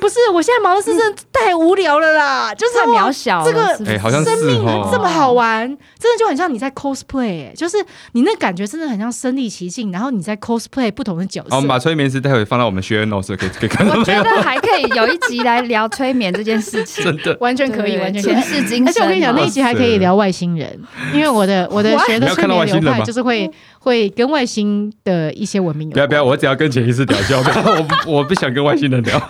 [0.00, 5.66] 不是，我现在忙的是真的太无聊了啦，就是太渺小，这个哎，好像生命这么好玩，
[5.98, 7.76] 真的就很像你在 cosplay，就是
[8.12, 11.50] 你那感觉真的很像身临其境，然后你在 cosplay 不同的角色。
[11.50, 13.86] 好，我们把催眠师待会放到我们学员 notes 可以可以看。
[13.88, 17.36] 我觉得还可以有一集来聊催眠这件事情， 真的。
[17.40, 18.86] 完全可以，完全前世今生。
[18.86, 20.78] 而且我跟你讲，那一集还可以聊外星人，
[21.14, 23.50] 因为我的我的学的催眠流派就是会
[23.88, 25.94] 会跟外星的一些文明有。
[25.94, 28.12] 不要不要，我只要跟潜意识聊交，我不。
[28.18, 29.20] 我不想跟外星人聊。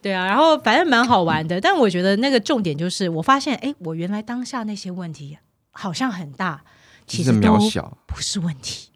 [0.00, 5.38] 对啊，然后反正蛮好玩的，但我觉得那个重点就是，我发现，哎，我原来当下那些问题
[5.70, 6.62] 好像很大，
[7.06, 8.88] 其实渺小，不是问题。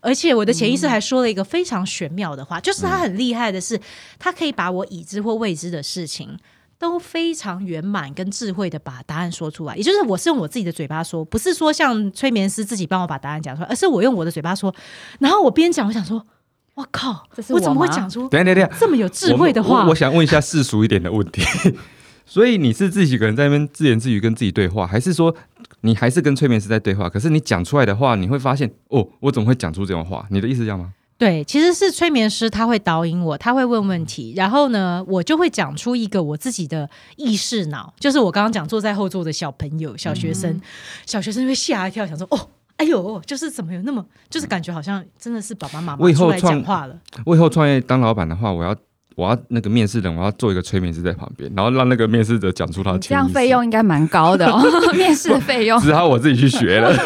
[0.00, 3.80] 而且我的潜意识还说了一个非常玄妙的话，就是他很厉害的是，
[4.18, 6.38] 他可以把我已知或未知的事情。
[6.80, 14.74] 都非常圆满跟智慧的把答案说出来，也就是我是用我自己的嘴巴说，不是说像催眠师自己帮我把答案讲出来，而是我用我的嘴巴说。
[15.18, 16.26] 然后我边讲，我想说，
[16.74, 19.84] 我靠，我怎么会讲出等等等这么有智慧的话？
[19.88, 21.42] 我想问一下世俗一点的问题，
[22.24, 25.36] 所以你是自己一个人在那边自言自语跟自己对话，还是说
[25.82, 27.10] 你还是跟催眠师在对话？
[27.10, 30.26] 可是你讲出来的话，你会发现，哦，我怎么会讲出这种话？
[30.30, 30.94] 你的意思这样吗？
[31.20, 40.58] 对，其实是催眠师，他会导引我，他会问问题，然后呢，我就会讲出一个我自己的意识脑，就是我刚刚讲坐在后座的小朋友、小学生，
[41.04, 46.96] 小学生会吓一跳，想说哦，哎呦，就是怎么有那么，就是感觉好像真的是爸爸妈妈出来讲话了。
[47.26, 48.74] 我以后创业当老板的话，我要
[49.14, 52.98] 我要那个面试人，我要做一个催眠师在旁边，然后让那个面试者讲出他的。
[52.98, 54.62] 这样费用应该蛮高的哦，
[54.96, 56.96] 面试的费用只好我自己去学了。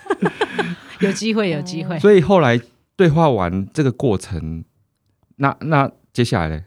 [1.00, 1.98] 有机会，有机会。
[2.00, 2.60] 所以后来。
[3.00, 4.62] 对话完这个过程，
[5.36, 6.64] 那那接下来呢？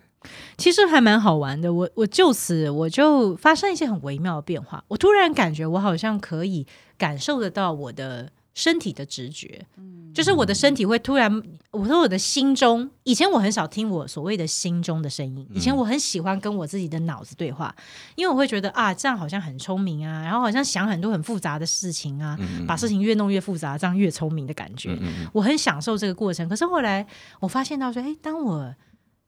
[0.57, 1.71] 其实还蛮好玩的。
[1.71, 4.83] 我我就此我就发生一些很微妙的变化。
[4.87, 6.65] 我突然感觉我好像可以
[6.97, 8.31] 感受得到我的。
[8.53, 9.65] 身体的直觉，
[10.13, 17.75] 就是我的身体会突然，我说我的心中，以前我很少听我所谓的心中的声音，以前我很喜欢跟我自己的脑子对话，
[18.15, 22.37] 因为我会觉得啊，这样好像很聪明啊，然后好像想很多很复杂的事情啊，
[22.67, 24.95] 把事情越弄越复杂，这样越聪明的感觉，
[25.33, 26.47] 我很享受这个过程。
[26.47, 27.05] 可是后来
[27.39, 28.75] 我发现到说，哎，当我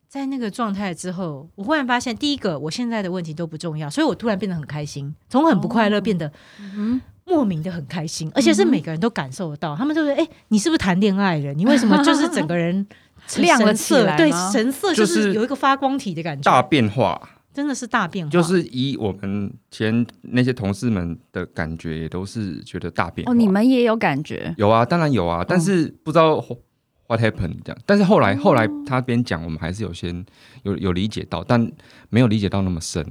[0.08, 7.02] 在那个状态之后，我忽然发现，第一个，我现在的问题都不重要，所以我突然变得很开心，从很不快乐变得，嗯。
[7.26, 9.76] 莫名的很开心，而且是每个人都感受得到。
[9.76, 11.54] 他们就说：“哎，你是不是谈恋爱了？
[11.54, 12.86] 你为什么就是整个人
[13.38, 14.16] 亮了起来？
[14.16, 17.20] 对，神色就是有一个发光体的感觉，大变化，
[17.52, 18.30] 真的是大变化。
[18.30, 23.32] 就是以我们前那些同事们的感觉，也都是觉得大变化。
[23.32, 24.54] 哦，你们也有感觉？
[24.58, 26.36] 有啊，当然有啊，但是不知道
[27.08, 27.78] what happened 这样。
[27.88, 30.24] 但是后来，后来他边讲，我们还是有先
[30.62, 31.72] 有有理解到，但
[32.10, 33.04] 没有理解到那么深。”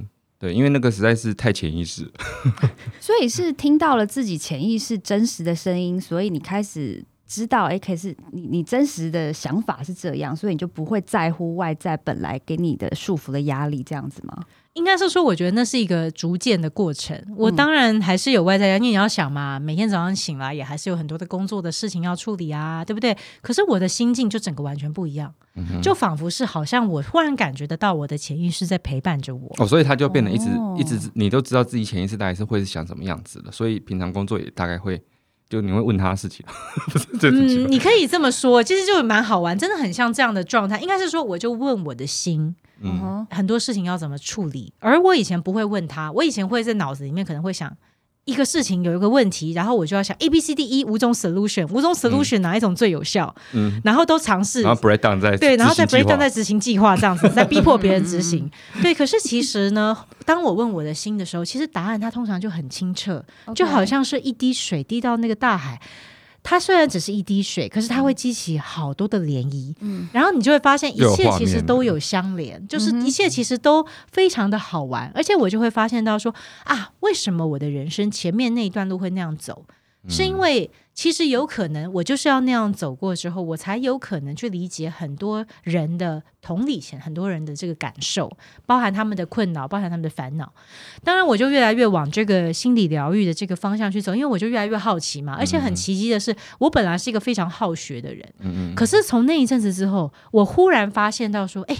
[0.44, 2.06] 对，因为那个实在是太潜意识，
[3.00, 14.38] 所以是听到了自己潜意识真实的声音，所以你开始知道，哎，可是你你真实的想法是这样，所以你就不会在乎外在本来给你的束缚的压力，这样子吗？
[14.74, 17.16] 应该是说，我觉得那是一个逐渐的过程。
[17.36, 23.16] 我当然还是有外在压力，因为你要想嘛，每天早上醒来也还是有很多的工作的事情要处理啊，对不对？
[23.40, 25.32] 可是我的心境就整个完全不一样，
[25.80, 29.54] 就仿佛是好像我忽然感觉得到我的潜意识在陪伴着我。
[29.58, 35.00] 哦，所以他就变得一直一直，你都知道自己潜意识大概是会是想什么样子的，所以平常工作也大概会
[35.48, 36.44] 就你会问他事情。
[37.22, 40.80] 嗯，你可以这么说，其实就蛮好玩，真的很像这样的状态。
[40.80, 42.56] 应该是说，我就问我的心。
[42.80, 47.74] 嗯，很多事情要怎么处理，而我以前不会问他，我以前会在脑子里面可能会想。
[48.26, 53.34] 一个事情有一个问题，然后我就要想 A B C D E 五种 solution，五种 solution 哪一种最有效？
[53.52, 58.50] 嗯，然后都尝试，然后 breakdown 在对，然后再 breakdown 在执行计划这样子，在逼迫别人执行。
[58.80, 63.22] 对，可是其实呢，当我问我的心的时候，其实答案它通常就很清澈，
[63.54, 65.78] 就好像是一滴水滴到那个大海。
[66.44, 76.32] 它虽然只是一滴水，可是它会激起好多的涟漪，嗯，然后你就会发现一切其实都有相连，就是一切其实都非常的好玩，而且我就会发现到说
[76.64, 79.64] 啊，为什么我的人生前面那一段路会那样走？
[80.08, 88.30] 是因为其实有可能我就是要那样走过之后，我才有可能去理解很多人的同理心，很多人的这个感受，
[88.66, 90.52] 包含他们的困扰，包含他们的烦恼。
[91.02, 95.34] 当然，我就越来越往这个心理疗愈的这个方向去走，因为我就越来越好奇嘛。
[95.38, 101.76] 而且很奇迹的是，我本来是一个非常好学的人，嗯嗯，可是从那一阵子之后，我忽然发现到说，哎。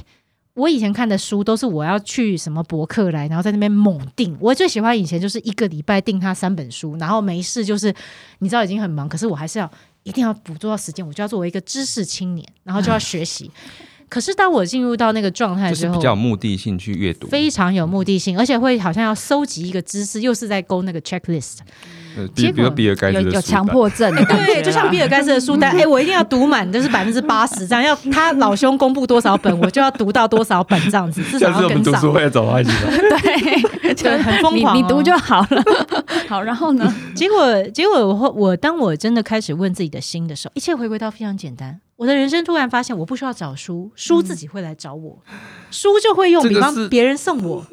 [0.54, 4.36] 我以前看的书都是我要去什么博客来，然后在那边猛订。
[4.40, 7.92] 我最喜欢以前就是一个礼拜订他三本书，然后没事就是
[8.38, 9.68] 你知道已经很忙，可是我还是要
[10.04, 13.50] 一定要捕捉到时间，我就要作为一个知识青年，然后就要学习。
[14.08, 21.58] 可是当我进入到那个状态之后，比较目的性去阅读，非常有目的性，而且会好像要收集一个知识，又是在勾那个 checklist。
[22.34, 27.82] 比比如比尔盖茨有有强迫症，对，就像比尔盖茨的书单，哎，我一定要读满，就是百分之八十这样。
[27.82, 31.92] 要他老兄公布多少本，我就要读到多少本这样子，至少要跟上。
[31.92, 35.62] 读书会走到一起对，就，很疯狂， 你读就好了。
[36.28, 36.94] 好，然后呢？
[37.14, 41.80] 结果结果我我当我真的开始问自己的心的时候，一切回归到非常简单。
[41.96, 45.18] 我的人生突然发现，我不需要找书，书自己会来找我，
[45.70, 47.64] 书就会用，比方别人送我。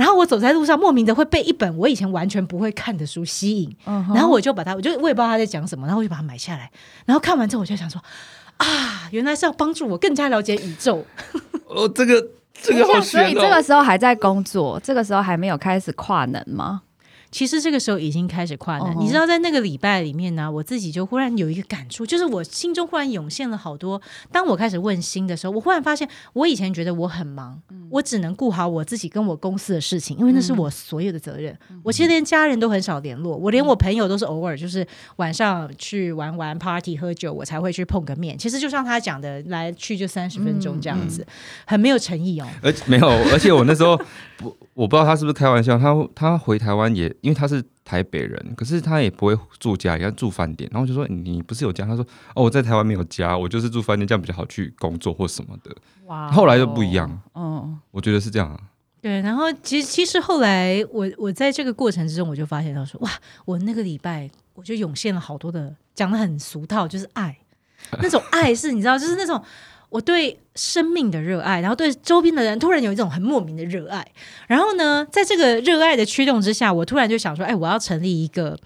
[0.00, 6.70] 然后我走在路上，莫名的会被一本我以前完全不会看的书吸引，然后我就把它，我就我也不知道他在讲什么，然后我就把它买下来。
[7.04, 8.02] 然后看完之后，我就想说，
[8.56, 11.04] 啊，原来是要帮助我更加了解宇宙。
[11.68, 16.80] 哦，这个这个好所以这个时候还在工作，这个时候还没有开始跨能吗？
[17.30, 18.94] 其实这个时候已经开始跨了。
[18.98, 24.00] 你知道，在那个礼拜里面呢，我自己就忽然有一个感触，就是我心中忽然涌现了好多。
[24.32, 31.56] 当我开始问心的时候，我忽然发现，我以前觉得我很忙，我只能顾好我自己跟我公司的事情，因为那是我所有的责任。
[31.82, 38.36] 我其实连家人都很少联络，我连我朋友都是偶尔就是晚上去玩玩 party 喝酒，我才会去碰个面。
[38.36, 41.26] 其实就像他讲的，来去就三十分钟这样子，
[41.66, 42.48] 很没有诚意哦。
[42.62, 44.00] 而没有，而且我那时候
[44.40, 47.14] 不，我不知道他是不是开玩笑，他他回台湾也。
[47.20, 50.68] 因为他是台北人，可是他也不会住家，要住饭店。
[50.72, 52.02] 然后就说：“你不是有家？”他说
[52.34, 55.70] ：“哦，我在台湾没有家，我就是住饭店，这样比较好去工作或什么的。”
[56.06, 56.30] 哇！
[56.32, 57.20] 后来就不一样。
[57.34, 58.58] 嗯，我觉得是这样。
[59.02, 63.10] 对，然后其实其实后来我我在这个过程之中，我就发现到说：“哇，
[63.44, 67.36] 我那个礼拜我就涌现了好多的，讲的很俗套，就是爱，
[68.00, 69.42] 那种爱是你知道，就是那种。”
[69.90, 74.06] 我对生命的热爱，然后对周边的人突然有一种很莫名的热爱，
[74.46, 78.58] 然后呢，在这个热爱的驱动之下，我突然就想说，哎，我要成立一个。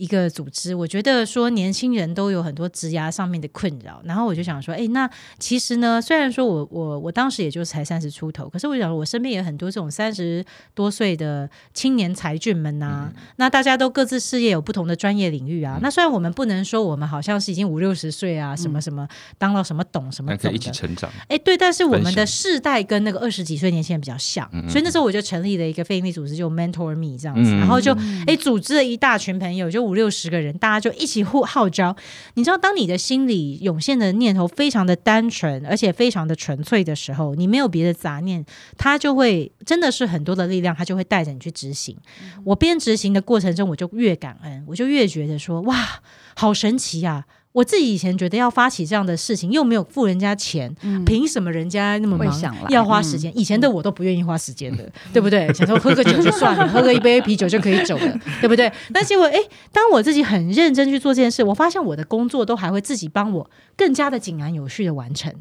[0.00, 5.08] 一个组织，我觉得说年轻人都有很多职涯上面的困扰，然后我就想说，哎，那
[5.38, 10.42] 其实呢，虽然说我我我当时也就才三十出头，可是我想我身边有很多这种三十
[10.74, 27.94] 多岁的青年才俊们呐，那大家都各自事业有不同的专业领域啊，那虽然我们不能说我们好像是已经五六十岁啊，什么什么当到什么懂什么，可以一起成长，哎，对，但是我们的世代跟那个二十几岁年轻人比较像，所以那时候我就成立了一个非营利组织，就 Mentor Me 这样子，然后就
[28.26, 31.96] 哎组织了一大群朋友，就五六十个人，大家就一起呼号召。
[32.34, 38.44] 你知道，当你的心里涌现的念头非常的单纯，而且非常的纯粹的时候，你没有别的杂念，
[38.78, 41.96] 它就会真的是很多的力量，它就会带着你去执行。
[42.44, 46.00] 我边执行的过程中，我就越感恩，我就越觉得说，哇，
[46.36, 47.26] 好神奇呀！
[47.52, 50.72] 我自己以前觉得要发起这样的事情，又没有付人家钱，
[51.04, 53.36] 凭什么人家那么忙要花时间？
[53.36, 55.52] 以前的我都不愿意花时间的，对不对？
[55.52, 58.70] 想说喝个酒就算了，喝个一杯啤酒就可以走了，对不对？
[58.92, 59.36] 但结果，哎，
[59.72, 65.32] 当我自己很认真去做这件事，我发现我的工作都还会自己帮我更加的井然有序的完成。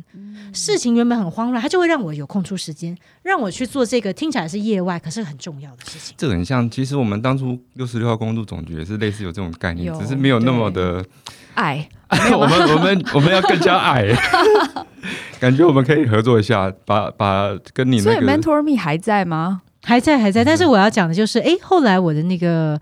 [0.51, 6.15] 事情原本很慌乱，它就会让我有空出时间，让我去做这个听起来是业外，可是很重要的事情。
[6.17, 11.05] 这很像，其实我们当初六十六号公路总局也是类似有这种概念，只是没有那么的
[11.59, 11.89] 爱。
[12.33, 14.03] 我们我们我们要更加爱，
[15.39, 19.61] 感觉我们可以合作一下，把把跟你那个 mentor me 还在吗？
[19.83, 22.79] 还在还在，但是我要讲的就是，哎，后来我的那个。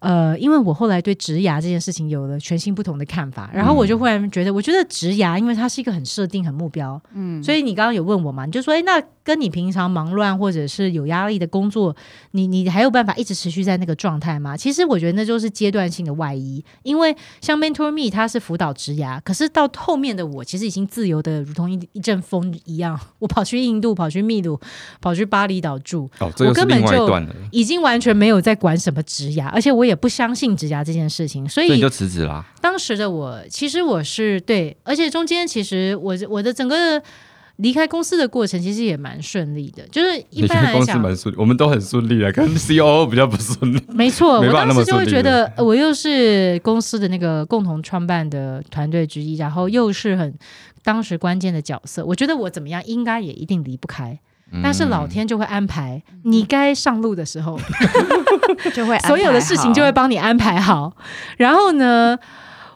[0.00, 8.98] 呃，因为我后来对植牙这件事情有了全新不同的看法，然后我就忽然觉得，我觉得植牙，因为它是一个很设定、很目标，嗯，所以你刚刚有问我嘛，你就说，哎，那
[9.30, 11.94] 跟你平常忙乱或者是有压力的工作，
[12.32, 14.56] 你你还有办法一直持续在那个状态吗？
[14.56, 24.58] 其实我觉得那就是阶段性的外衣，因为像 Mentor Me 它是辅导职涯，可是到后面的我其实已经自由的如同一一阵风一样，我跑去印度，跑去秘鲁，
[25.00, 27.08] 跑去巴厘岛住，我根本就
[27.52, 32.44] 已经完全没有在管什么职涯，而且我也不相信职涯这件事情，所以你就辞职啦。
[32.60, 37.00] 当时的我其实我是对，而且中间其实我我的整个。
[37.60, 42.30] 离开公司的过程其实也蛮顺利的，就是一般来讲，蛮顺，我们都很顺利啊。
[42.32, 44.40] 跟 C O O 比较不顺利，没错。
[44.40, 50.34] 我当时就会觉得，我又是公司的那个共同创办的团队之一，然后又是很
[50.82, 54.18] 当时关键的角色，我觉得我怎么样应该也一定离不开。
[54.62, 57.56] 但是老天就会安排，你该上路的时候，
[58.74, 60.96] 就会 所有的事情就会帮你安排好。
[61.36, 62.18] 然后呢？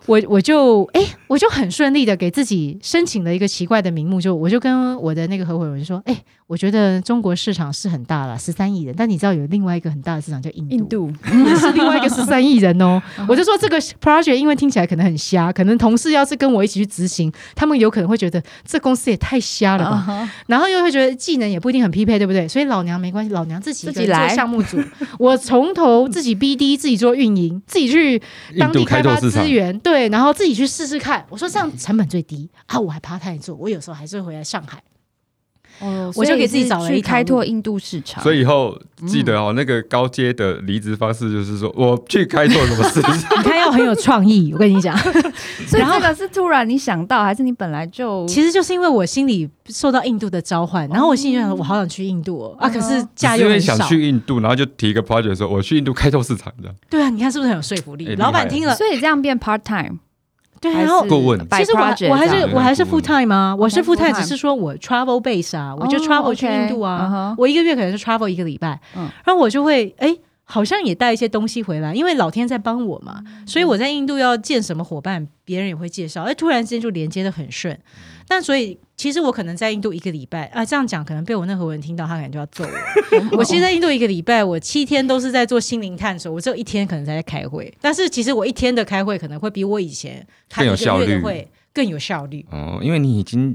[0.07, 11.13] 我我就哎，我就很顺利的给自己申请了一个奇怪的名目，就我就跟我的那个合伙人说，哎，我觉得中国市场是很大了，十三亿人，但你知道有另外一个很大的市场叫印度印度，
[11.57, 13.03] 是另外一个十三亿人哦。
[13.27, 22.47] 我就说这个 project 因为听起来可能很瞎，可能同事要是跟我一起去执行，他们有可能会觉得这公司也太瞎了吧，然后又会觉得技能也不一定很匹配，对不对？
[22.47, 24.79] 所以老娘没关系，老娘自己自己来项目组，
[25.19, 28.21] 我从头自己 BD，自己做运营，自己去
[28.59, 29.94] 当地开发资源，对。
[29.95, 31.25] 对，然后自己去试试看。
[31.31, 33.55] 我说这样成本最低啊，我还怕太做。
[33.55, 34.83] 我有时候还是会回来上海。
[35.81, 38.23] 哦，我就给自己找了一开拓印度市场。
[38.23, 43.17] 所以以后记得哦，那个高阶的离职方式就是说我去开拓什么市场。
[43.43, 44.97] 他要很有创意，我跟你讲。
[45.67, 48.27] 所以这个是突然你想到，还是你本来就？
[48.27, 52.69] 其实就是因为我心里受到印度的召唤，然后我心里想，我好想去印度哦啊！
[52.69, 53.77] 可是价又很少。
[53.77, 56.75] 想去印度，然后就提一个 project 说我去印度开拓市场这样。
[56.89, 58.15] 对啊，你看是不是很有说服力？
[58.17, 59.99] 老板听了，所以这样变 part time。
[60.65, 61.79] 对，然后顾问，其实我
[62.11, 63.55] 我还是我还是 full time 吗？
[63.59, 68.81] 我是 full time，只是说我 travel base 啊，我就 travel 去印度啊，我一个月可能是 travel 一个礼拜，
[69.25, 77.79] 然后我就会哎，好像也带一些东西回来，因为老天在帮我嘛，所以我在印度要见什么伙伴，别人也会介绍，哎，突然之间就连接的很顺。
[78.27, 83.37] 但所以，其实我可能在印度一个礼拜啊，这样讲可能被我那合伙人听到，他可能就要揍我。
[83.39, 87.73] 我其实在印度一个礼拜，我七天都是在做心灵探索，我只有一天可能在开会。
[87.81, 92.45] 但是其实我一天的开会可能会比我以前更有效率，会更有效率。
[92.51, 93.55] 哦，因为你已经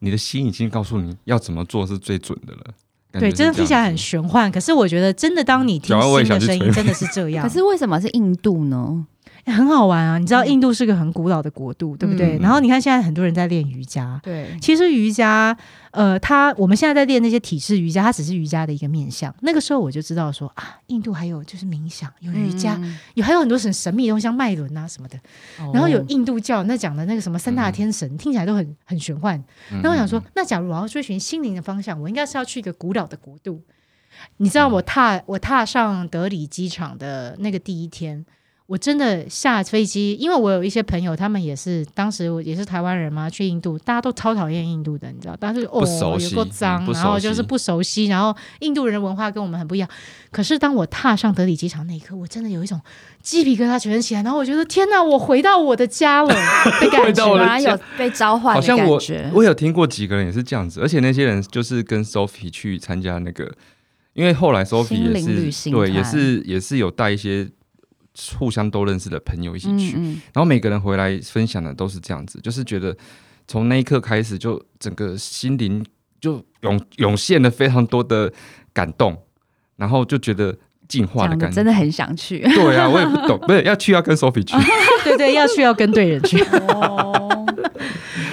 [0.00, 2.74] 你的心已经告诉你要怎么做是最准的了。
[3.12, 7.46] 对，真的听起来很玄幻，可是我觉得真的当你听新的声音，真的是这样。
[7.46, 9.06] 可是为什么是印度呢？
[9.46, 10.18] 很好玩啊！
[10.18, 12.38] 你知道印度是个很古老的国度，对不对？
[12.38, 15.56] 然后你看现在很多人在练瑜伽，对，其实瑜伽，
[15.92, 19.34] 呃，它我们现在在练那些体式瑜伽，它只是瑜伽的一个面向。
[19.40, 22.78] 那个时候我就知道说啊，印度还有就是冥想，有瑜伽，
[23.14, 25.18] 有还有很多很神秘的东西，像脉轮啊什么的。
[25.72, 29.42] 然后有印度教那讲的那个什么三大天神，听起来都很很玄幻。
[29.82, 33.62] 那我想说，那假如我要追寻心灵的方向，我应该是要去一个古老的国度。
[34.38, 38.26] 你知道我踏我踏上德里机场的那个第一天。
[38.68, 45.82] 我真的下飞机，因为我有一些朋友，他们也是当时也是台湾人嘛，去印度，大家都超讨厌印度的，你知道，但是哦
[46.20, 49.88] 有够脏，然后就是不熟悉，然后印度人的文化跟我们很不一样。
[50.30, 52.78] 可是当我踏上德里机场那一刻，我真的有一种
[53.22, 59.30] 鸡皮疙瘩全起来，然后我觉得天哪，我回到我的家了的感觉，突然有被召唤的感觉。
[59.32, 63.50] 我有听过几个人也是这样子，而且那些人就是跟 Sophie 去参加那个，
[64.12, 67.48] 因为后来 Sophie 也是对，也是也是有带一些。
[68.36, 69.96] 互相都认识的朋友一起去，
[70.32, 72.96] 然后每个人回来分享的都是这样子，就是觉得
[73.46, 75.84] 从那一刻开始，就整个心灵
[76.20, 78.32] 就涌涌现了非常多的
[78.72, 79.16] 感动，
[79.76, 80.56] 然后就觉得
[80.88, 82.40] 进化的感觉，真的很想去。
[82.40, 84.56] 对啊，我也不懂， 不是要去要跟 Sophie 去，
[85.04, 86.42] 对对，要去要跟对人去。
[86.68, 87.46] 哦，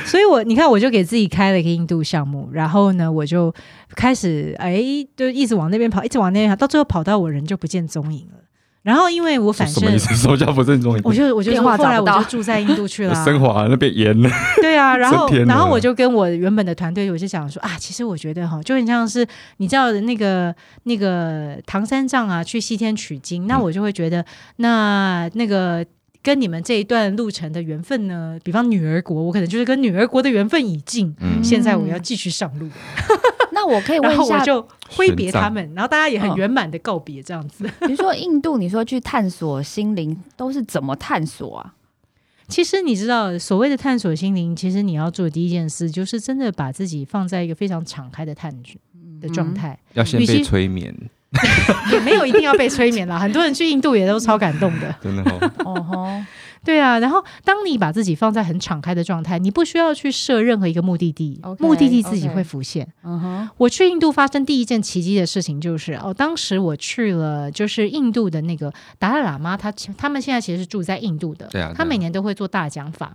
[0.05, 3.53] 所以我你看，我就给自己开了一个印度项目，然后呢，我就
[3.95, 4.81] 开始哎，
[5.15, 8.39] 就一直往那边跑，一直往那边跑，到最后跑到我人就不见踪影了。
[8.86, 10.13] 然后，因为我反正什么意思？
[10.15, 14.29] 什么叫不正宗，我就我就后来我就住在印度去了， 升华那边严了。
[14.61, 19.25] 对啊， 然后然后我就跟我原本的团队，我就讲说啊，其实我觉得哈，就很像是
[19.57, 24.23] 你知道的那个那个唐三藏啊，去西天取经，那我就会觉得
[24.57, 25.83] 那那个
[26.26, 32.67] 跟你们这一段路程的缘分呢，比方女儿国，我可能就是跟女儿国的缘分已尽，现在我要继续上路。
[33.53, 37.69] 那我可以问一下， 就挥别他们，然后大家也很圆满的告别，这样子。
[37.82, 41.76] 比如说印度，你说去探索心灵，都是怎么探索啊？
[42.47, 48.51] 其实你知道，所谓的探索心灵，其实你要做的第一件事，就是真的把自己放在一个非常敞开的探
[49.21, 49.78] 的状态。
[49.93, 50.91] 要先被催眠，
[51.91, 53.17] 也 没有一定要被催眠啦。
[53.19, 55.23] 很多人去印度也都超感动的， 真的
[55.63, 56.25] 哦。
[56.65, 62.88] 对啊，然后当你把自己放在很敞开的状态，你不需要去设任何一个目的地，目的地自己会浮现。
[63.03, 73.13] 嗯哼，我去印度发生第一件奇迹的事情就是哦，当时我去了就是印度的那个达赖喇嘛，他他们现在其实是住在印度的，对啊，他每年都会做大讲法。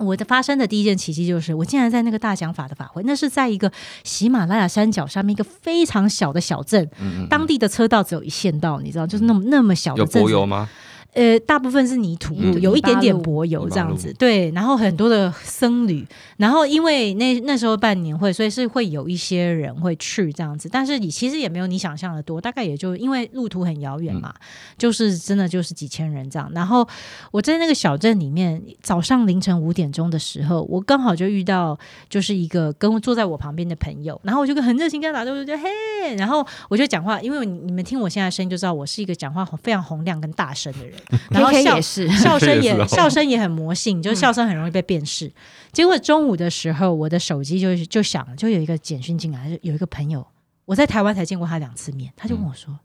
[0.00, 3.70] 我的发生的第一件奇迹就是，我竟然在那个大讲法的法会，那是在一个
[4.02, 6.88] 喜马拉雅山脚上面一个非常小的小镇，
[7.28, 10.22] 当地的车道只有一线道，你知道，就是那么那么小的镇。
[10.22, 10.68] 有柏油吗？
[11.12, 14.50] 呃，大部分是泥土，有一点点柏油这样子，对。
[14.52, 16.06] 然后很多的僧侣，
[16.36, 20.68] 然后因为那那时候办年会，所以是会有一些人会去这样子。
[20.70, 24.32] 但是你其实也没有你想象的多，大概也就因为路途很遥远嘛，
[24.78, 26.48] 就是真的就是几千人这样。
[26.54, 26.86] 然后
[27.32, 31.76] 我在那个小镇里面，早上凌晨五点钟的时候，我刚好就遇到
[32.08, 40.99] 就是一个跟坐在我旁边的朋友，然后我就很热情跟他打招呼，就嘿，然后我就讲话，因为你们听我现在声音就知道我是一个讲话非常洪亮跟大声的人。
[41.30, 45.32] 然后笑笑声也笑声也很魔性，就是笑声很容易被辨识。
[45.72, 50.26] 结果中午的时候，我的手机就就响了，就有一个简讯进来，有一个朋友，
[50.64, 52.78] 我在台湾才见过他两次面，他就问我说：“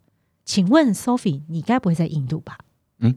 [0.45, 2.57] 请问 Sophie，你该不会在印度吧？”
[2.99, 3.16] 嗯。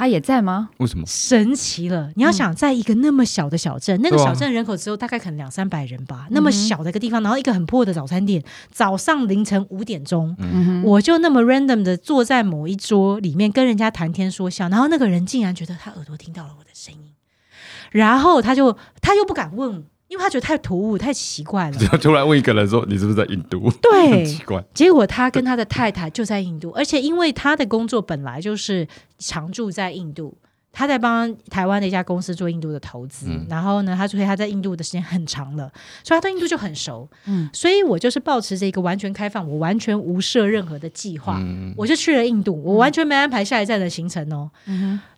[0.00, 0.70] 他也在吗？
[0.78, 1.04] 为什么？
[1.06, 2.10] 神奇了！
[2.16, 8.42] 你要想，在一个那么小的小镇，那个小镇人口只有大概可能两三百人吧，那么小的一个地方，然后一个很破的早餐店，
[8.72, 10.34] 早上凌晨五点钟，
[10.84, 17.12] 我就那么 random 的坐在某一桌里面跟人家谈天说笑，然后那个人竟然觉得他耳朵听到了我的声音，
[17.90, 19.84] 然后他就他又不敢问。
[20.10, 24.62] 因为他觉得太突兀、太奇怪了， 就突然问一个人说：“你是不是在印度？”对，很奇怪。
[24.74, 28.86] 结果他跟他的太太就在印度，而且因为他的工作本来就是
[29.18, 30.36] 常住在印度，
[30.72, 33.28] 他在帮台湾的一家公司做印度的投资。
[33.48, 35.70] 然后呢，他所以他在印度的时间很长了，
[36.02, 37.08] 所以他对印度就很熟。
[37.26, 41.40] 嗯，所以我就是保持着一个完全开放，我完全无设任何的计划，
[41.76, 44.50] 我就去了印度，我完全没安排下一站的行程哦。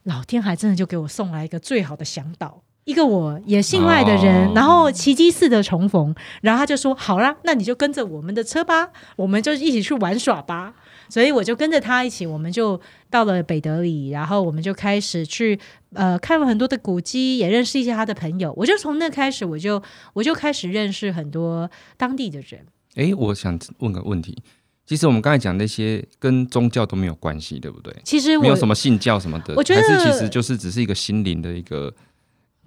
[0.02, 2.60] 老天还真的就给我送来一个最好的向导。
[2.84, 10.74] 一个我也信赖的人，然后奇迹似的重逢，然后他就说：“好啦，那你就跟着我们的车吧，我们就一起去玩耍吧。”
[11.08, 12.80] 所以我就跟着他一起，我们就
[13.10, 15.58] 到了北德里，然后我们就开始去
[15.92, 18.52] 呃看了很多的古迹，也认识一些他的朋友。
[18.56, 19.80] 我就从那开始，我就
[20.14, 22.66] 我就开始认识很多当地的人。
[22.96, 24.42] 哎，我想问个问题，
[24.86, 27.94] 其实我们刚才讲那些跟宗教都没有关系，对不对？
[28.02, 31.94] 其实没有什么信教什么的，我觉得其实就是只是一个心灵的一个。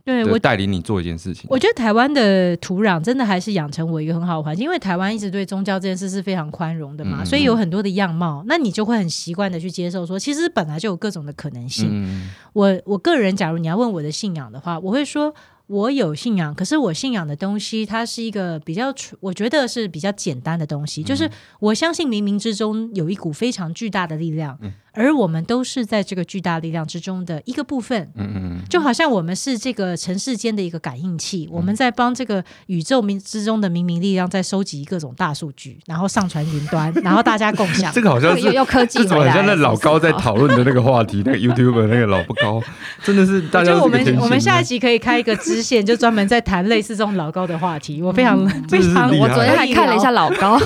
[0.05, 12.31] 对我带领你做一件事情，我觉得台湾的土壤真的还是养成我一个很好的环境，因为台湾一直对宗教这件事是非常宽容的嘛，所以有很多的样貌，那你就会很习惯的去接受，说其实本来就有各种的可能性。
[12.53, 15.33] 我我个人，假如你要问我的信仰的话，我会说。
[15.67, 21.01] 我有信仰，可是我信仰的东西，它是一个比较，我觉得是比较简单的东西。
[21.01, 21.27] 就是
[21.59, 24.55] 我相信冥冥之中有一股非常巨大的力量，
[24.95, 28.11] 而我们都是在这个巨大力量之中的一个部分。
[28.15, 37.93] 嗯嗯就好像我们是这个尘世间的一个感应器，我们在帮这个宇宙冥之中的冥冥力量在收集各种大数据，然后上传云端， 然后大家共享。
[37.93, 41.21] 这个好像是又科技，怎么像那老高在讨论的那个话题？
[41.23, 42.61] 那个 YouTube 那个老不高，
[43.03, 43.75] 真的是大家。
[43.75, 45.35] 我们我们下一集可以开一个。
[45.45, 50.59] 支线就专门在谈类似这种老高的话题，我非常非常，我昨天还看了一下老高，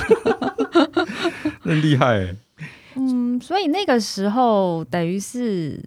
[1.60, 2.34] 很厉害。
[2.94, 5.82] 嗯，所以那个时候等于是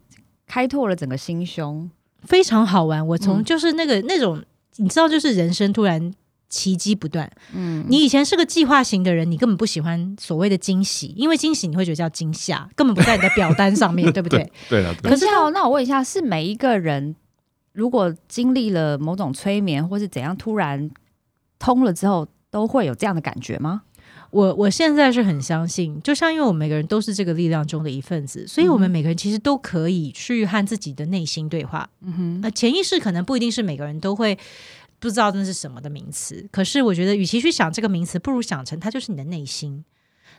[0.47, 1.89] 开拓了整个心胸，
[2.23, 3.05] 非常好玩。
[3.07, 4.43] 我从就是那个那种，
[4.77, 6.13] 你知道，就是人生突然。
[6.49, 7.27] 奇迹不断。
[7.55, 14.51] 嗯，你以前是个计划型的人，你根本不喜欢所谓的惊喜，因为惊喜你会觉得叫惊吓，根本不在你的表单上面 对不对？
[14.69, 14.93] 对啊。
[15.01, 17.15] 可是哦，那我问一下，是每一个人？
[17.71, 20.91] 如果经历了某种催眠，或是怎样，突然
[21.57, 23.81] 通了之后，都会有这样的感觉吗？
[24.33, 31.87] 我我现在是很相信，就像因为我们每个人都是这个力量中的一份子，所以我们每个人其实都可以去和自己的内心对话。
[32.01, 34.35] 嗯哼，那潜意识可能不一定是每个人都会
[34.99, 39.85] 不知道那是什么的名词，可是我觉得，与其去想这个名词，不如想成它就是你的内心。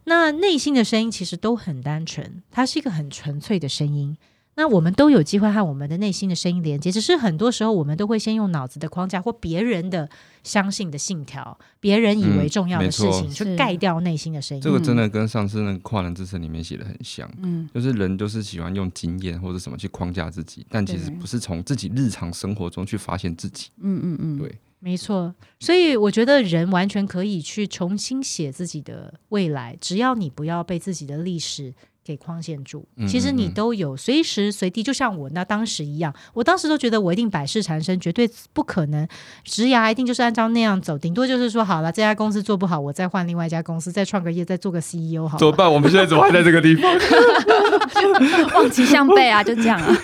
[0.07, 4.17] 那内心的声音其实都很单纯，它是一个很纯粹的声音。
[4.57, 10.09] 那我们都有机会和我们的内心的声音连接，只是很多时候我们都会先用脑子的框架或别人的
[10.45, 14.63] 相信的信条、别人以为重要的事情去盖掉内心的声音。
[14.63, 23.71] 这个真的跟上次那个跨人之声里面写的很像，嗯，就是人就是喜欢用经验或者什么去框架自己，但其实不是从自己日常生活中去发现自己。
[23.81, 25.35] 嗯嗯嗯，对，没错。
[25.59, 31.75] 所以我觉得人完全可以去重新写自己的未来，只要你不要被自己的历史。
[32.05, 32.87] 给框限住。
[33.09, 39.09] 其实你都有随时随地，就像我那当时一样，我当时都觉得我一定百事缠身，绝对不可能
[39.43, 45.39] 职涯一定就是按照那样走，顶多就是说好了，这家公司做不好，我再换另外一家公司，再创个业，再做个 CEO 好。
[45.39, 45.73] 怎么办？
[45.73, 46.93] 我们现在怎么还在这个地方？
[48.55, 49.97] 望其项背啊，就这样啊。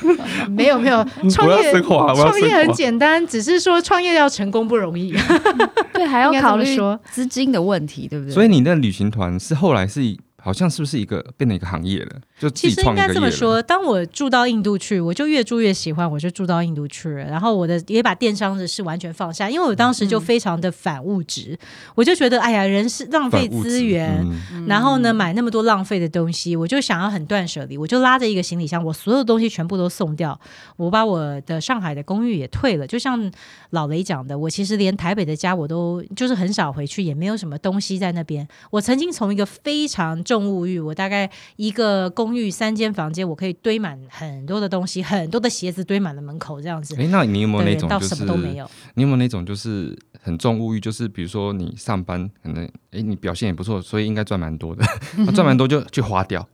[0.48, 5.12] 没 有没有，创业创业很简单，只是说创业要成功不容易。
[5.92, 8.32] 对，还 要考虑说资金的问题，对不对？
[8.32, 10.00] 所以你那旅行团是后来是。
[10.42, 12.20] 好像是不是一个变成一个行业了？
[12.38, 17.24] 就其实应该这么说，当我住到印度去，我就越住越喜欢，我就住到印度去了。
[17.24, 21.58] 然后我的也把电商的事完全放下，因为我当时就非常的反物质，
[21.94, 24.24] 我就觉得哎呀，人是浪费资源，
[24.66, 30.38] 然后呢买那么多浪费的东西，我就想要很断舍离，我就拉着一个行李箱，我所有东西全部都送掉，
[30.76, 32.86] 我把我的上海的公寓也退了。
[32.86, 33.30] 就像
[33.70, 38.46] 老雷讲的，我其实连台北的家我都就是很少回去，也没有什么东西在那边。
[38.70, 46.94] 我曾经从一个非常重物欲，我大概一个公寓三间房间，我可以堆满很多的东西，很多的鞋子堆满了门口这样子。
[47.00, 48.70] 哎，那你有没有那种到什么都没有？
[48.94, 50.78] 你有没有那种就是很重物欲？
[50.78, 54.84] 就是比如说你上班可能哎你表现也不错，所以应该赚蛮多的，
[55.34, 56.46] 赚蛮多就去花掉。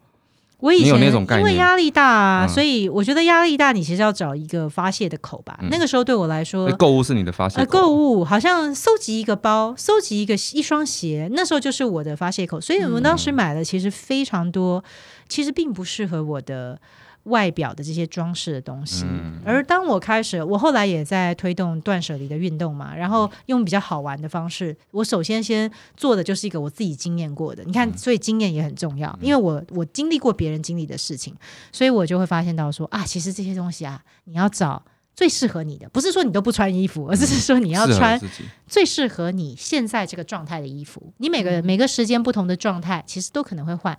[0.58, 0.94] 我以前
[1.38, 5.58] 因为压力大啊，所以我觉得压力大，你其实要找一个发泄的口吧。
[5.70, 7.64] 那个时候对我来说，购物是你的发泄。
[7.66, 12.60] 购物好像搜集一个包，搜集一个一双鞋，那时候就是我的发泄口。
[12.60, 14.82] 所以我们当时买了其实非常多，
[15.28, 16.80] 其实并不适合我的。
[17.26, 19.04] 外表的这些装饰的东西，
[19.44, 31.34] 而当我开始，我后来也在推动断舍离的运动嘛，然后用比较好玩的方式，我首先先做的就是一个我自己经验过的，你看，所以经验也很重要，因为我我经历过别人经历的事情，
[31.72, 38.20] 所以我就会发现到说啊，其实这些东西啊，你要找最适合你的，不是说你都不穿衣服，而是说你要穿
[38.68, 41.12] 最适合你现在这个状态的衣服。
[41.16, 43.98] 你每个每个时间不同的状态，其实都可能会换，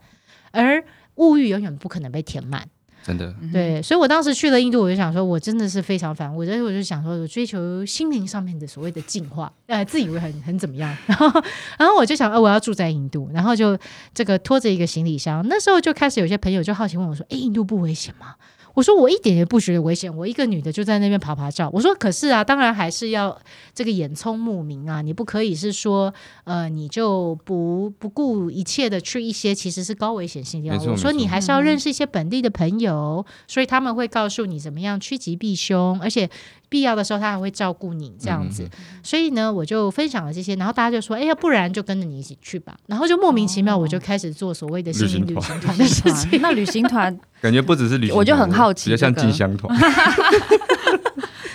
[0.52, 0.82] 而
[1.16, 2.70] 物欲永远不可能被填满。
[3.08, 6.36] 真的对，所以我当时去了印度，我就想说，我真的是非常烦。
[6.36, 10.94] 我觉得我就想说，我追求心灵上面的所谓的进化，呃，自以为很很怎么样。
[11.08, 11.42] 然后，
[11.80, 13.78] 然后我就想，呃，我要住在印度，然后就
[14.14, 15.42] 这个拖着一个行李箱。
[15.48, 18.36] 那时候就开始有些朋友就好奇问我说：“哎，印度不危险吗？”
[18.78, 21.68] 我说我一点也不觉得危险，我一个女的就在那边爬爬照。
[21.74, 23.36] 我说可是啊，当然还是要
[23.74, 26.14] 这个眼聪目明啊，你不可以是说
[26.44, 30.78] 呃你就不不顾一切的去一些其实是高危险性地方。
[30.90, 36.30] 我说你还是要认识一些本地的朋友，所以他们会告诉你怎么样趋吉避凶，而且。
[36.70, 38.68] 必要的时候，他还会照顾你这样子，
[39.02, 46.40] 所以呢，我就分享了这些，然后大家就说：“哎，呀不然就跟着你一起去吧。”然后就莫名其妙，我就开始做所谓的心灵旅行团的事情。
[46.42, 49.74] 那旅行团感觉不只是旅行，我就很好奇，比较像进香团。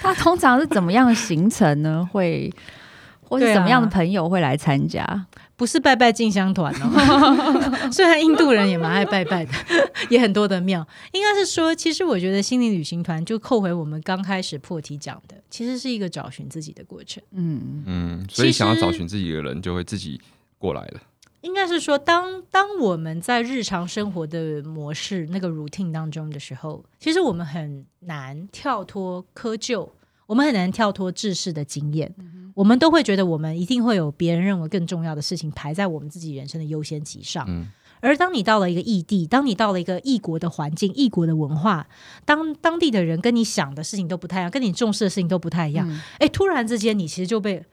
[0.01, 2.09] 他通常是怎么样行程呢？
[2.11, 2.53] 会
[3.23, 5.05] 或是什么样的朋友会来参加？
[5.63, 9.53] 不是拜拜进香团哦， 虽然印度人也蛮爱拜拜的，
[10.11, 10.85] 也很多的庙。
[11.13, 17.23] 应该是说，其实我觉得心灵旅行团就扣回我们刚开始破题讲的，其实是一个找寻自己的过程。
[17.31, 20.21] 嗯嗯，所以想要找寻自己的人就会自己
[20.59, 21.01] 过来了。
[21.43, 29.89] 应该是说，当当我们在日常生活的模式那个 routine 当中的时候，其实我们很难跳脱窠臼。
[30.27, 32.11] 我们很难跳脱制式的经验，
[32.55, 37.47] 我们都会觉得我们一定会有别人认为更重要的事情排在我们自己人生的优先级上。
[38.01, 41.87] 而当你到了一个异地，当你到了一个异国的环境、异国的文化，
[42.25, 45.89] 当当地的人跟你想的事情都不太一样，跟你重视的事情都不太一样，
[46.19, 47.65] 哎，突然之间你其实就被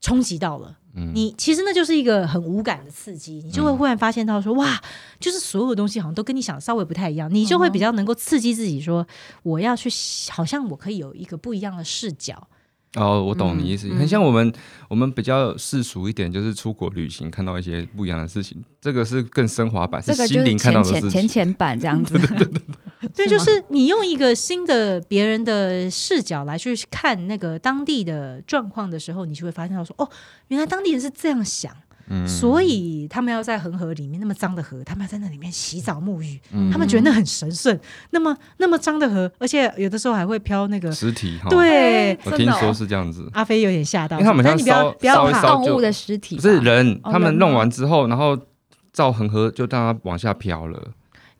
[0.00, 0.78] 冲击到了。
[1.12, 4.80] 你其实那就是一个很无感的刺激，你就会忽然发现到说哇，
[5.18, 9.06] 就是所有东西好像都跟你想的稍微不太一样，你就会比较能够刺激自己说
[9.42, 9.90] 我要去，
[10.30, 12.48] 好像我可以有一个不一样的视角。
[12.96, 14.52] 哦，我懂你意思，很像我们
[14.88, 22.18] 我们比较世俗一点，就是出国旅行看到一些不一样的事情，这个是更升华版，是心灵看到的事情，浅浅版这样子。
[23.14, 30.08] 对， 就是你用一个新的别人的视角来去看那个当地的状况的时候，你就会发现到说，哦，
[30.48, 31.72] 原来当地人是这样想。
[32.26, 36.40] 所以他们要在恒河里面那么脏的河，他们要在那里面洗澡沐浴，
[36.70, 37.78] 他们觉得那很神圣。
[38.10, 41.38] 那么那么脏的河，而且有的时候还会飘那个尸体。
[41.50, 43.28] 对，我听说是这样子。
[43.32, 47.00] 阿飞有点吓到，因为他们你不要不要怕动物的尸体，不是人。
[47.02, 48.38] 他们弄完之后，然后
[48.92, 50.80] 照恒河就让它往下飘了。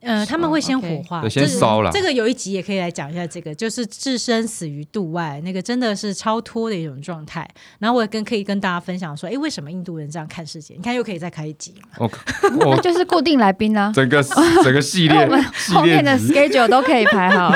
[0.07, 1.91] 呃，他们会先火化，先烧了。
[1.93, 7.49] 这个有一集也可以来讲一下，这个就是置身死于度外，那个真的是超脱的一种状态。
[7.79, 10.75] 然后我也跟可以跟大家分享说，哎，为什么印度人这样看世界？
[10.75, 11.75] 你看又可以再开一集。
[11.99, 12.17] OK，
[12.61, 14.23] 那就是固定来宾啊，整个
[14.63, 15.29] 整个系列，
[15.75, 17.53] 后面的 schedule 都可以排好。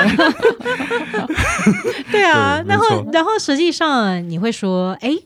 [2.11, 5.17] 对啊，然后然后实际上你会说，哎。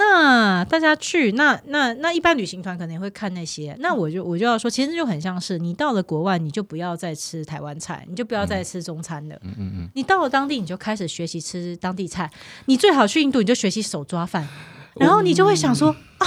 [0.00, 3.76] 那大家去，那那那一般旅行团可能也会看那些。
[3.80, 9.36] 那我就我就要说，其实就很像是你到了国外，你就不要再吃台湾菜，你就不要再吃中餐了。
[9.42, 9.90] 嗯嗯嗯。
[9.94, 12.30] 你到了当地，你就开始学习吃当地菜。
[12.64, 14.48] 你最好去印度，你就学习手抓饭，
[14.96, 16.26] 然后你就会想说啊，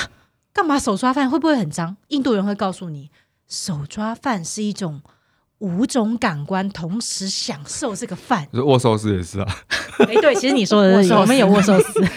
[0.53, 1.97] 干嘛手抓饭会不会很脏？
[2.09, 3.09] 印度人会告诉你，
[3.47, 5.01] 手抓饭是一种
[5.57, 8.47] 五种感官同时享受这个饭。
[8.53, 9.47] 握寿司也是啊。
[9.97, 11.99] 哎，对，其实你说的是我们有握寿司。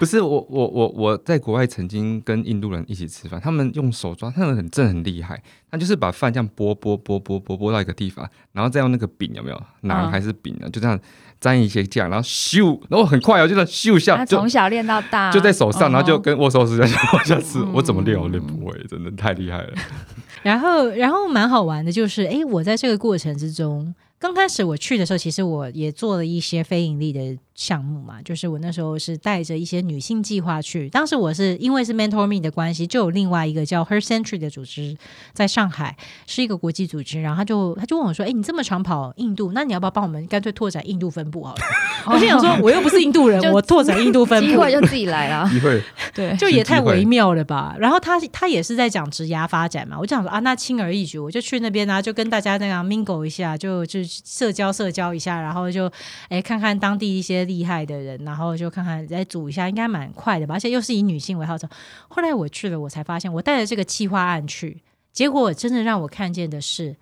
[0.00, 10.70] 不是我我我我在国外曾经跟印度人一起吃饭，他们用手抓，他们很正很厉害，他就是把饭这样拨拨拨拨拨拨到一个地方，然后再用那个饼有没有馕还是饼呢？
[10.70, 10.98] 就这样
[11.38, 17.62] 沾一些酱，然后咻，然后很快哦，就这样咻一下，从小练到大，就在手上，然后就跟握寿司这样往下吃。
[17.74, 19.74] 我怎么练我练不会，真的太厉害了。
[20.42, 23.94] 然后然后蛮好玩的，就是哎，我在这个过程之中。
[24.18, 30.88] 刚开始我去的时候，其实我也做了一些非盈利的项目嘛，就是我那时候是带着一些女性计划去。
[30.88, 34.96] 当时我是因为是 Mentor Me 的关系，就有另外一个叫 Her Century 的组织
[35.34, 35.94] 在上海，
[36.26, 37.20] 是一个国际组织。
[37.20, 41.60] 然后他就他就问我说：“哎，你这么长跑印度，那你要不要帮我们干脆拓展印度分部好了？”
[42.06, 45.82] 我心想说：“我又不是印度人，我拓展印度分部，机会就自己来了。”机会
[46.14, 47.76] 对， 就也太微妙了吧。
[47.78, 54.90] 然后他他也是在讲职涯发展嘛，我就想说啊，那轻而易举，我就去那边啊，就跟大家那样 mingle 一下，就就社交社。
[54.90, 55.88] 交一下，然后就
[56.30, 60.54] 哎看看当地一些厉害的人，然后就看看再组一下，应该蛮快的吧。
[60.54, 61.68] 而且又是以女性为号召。
[62.08, 64.80] 后来我去了，我才发现我带着这个企划案去，
[65.12, 66.96] 结果真的让我看见的是，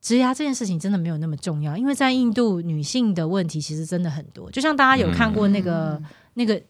[0.00, 1.76] 植牙这件事情真的没有那么重要。
[1.76, 4.50] 因为在印度，女性的问题其实真的很多。
[4.50, 6.02] 就像大家有看过那个
[6.34, 6.60] 那个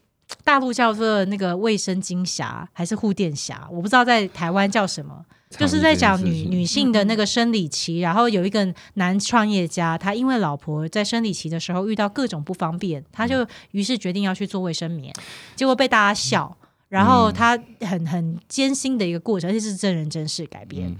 [0.43, 5.25] 大陆叫做那个卫生巾侠还是护垫侠，我不知道在台湾叫什么。
[5.49, 6.65] 就是在讲女女。
[6.67, 15.13] 性的那个生理期，然后有一个男创业家，他因为老婆在生理期的时候遇到各种不方便，他就于是决定要去做卫生棉，
[15.55, 16.57] 结果被大家笑，
[16.89, 20.93] 然后他很很艰辛的一个过程，而且是真人真事改编。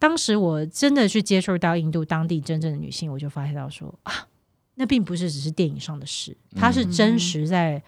[0.00, 4.26] 当时我真的去接触到印度当地真正的女性，我就发现到说啊，
[4.74, 7.80] 那并不是只是电影上的事，它是真实在。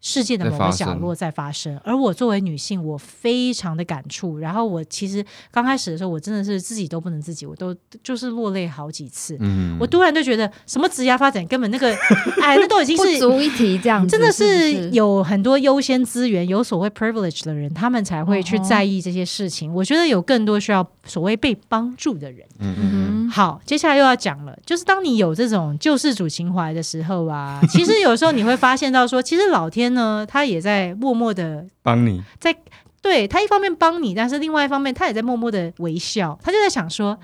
[0.00, 4.38] 世界的某个角落在发生，而我作为女性，我非常的感触。
[4.38, 9.36] 然后我其实刚开始的时候，我真的是自己都不能自己，我都就是落泪好几次。
[9.40, 11.92] 嗯，我突然就觉得，什么职业发展根本那个，
[12.40, 19.74] 哎，那都已经是不足一提，这样真的是有很多优先资源、有所谓 privilege 的人，他们才会去在意这些事情。
[19.74, 22.46] 我觉得有更多需要所谓被帮助的人。
[22.60, 29.87] 嗯嗯，好，接下来又要讲了，就是当你有这种救世主情怀的时候啊，其实有时候你会发现到说，其实老天。
[29.90, 32.56] 呢，他也在默默的帮你，在
[33.00, 36.38] 对他一方面帮你，但是另外一方面，他也在默默的微笑。
[36.42, 37.18] 他就在想说，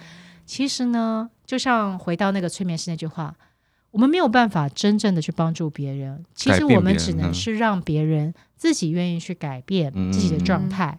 [0.47, 3.35] 其实呢，就像回到那个催眠师那句话，
[3.91, 10.99] 我们没有办法真正的去帮助别人，其实我们只能是让别人自己愿意去改变自己的状态。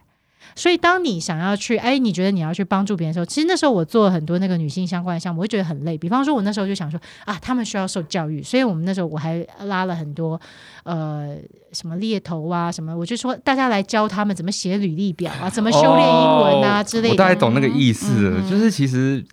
[0.53, 5.97] 所以，当你想要去，哎，你觉得你要去帮助别人的时候，其实那时候我做了很多那个女性相关的项目，我会觉得很累。
[5.97, 10.39] 比方说，我那时候就想说，啊，他们需要受教育，所以我们那时候我还拉了很多，
[10.83, 11.35] 呃，
[11.71, 17.13] 什么猎头啊，什么，我就说大家来教他们怎么写履历表啊，怎么修炼英文啊之类的。
[17.13, 19.25] 我大概懂那个意思，就是其实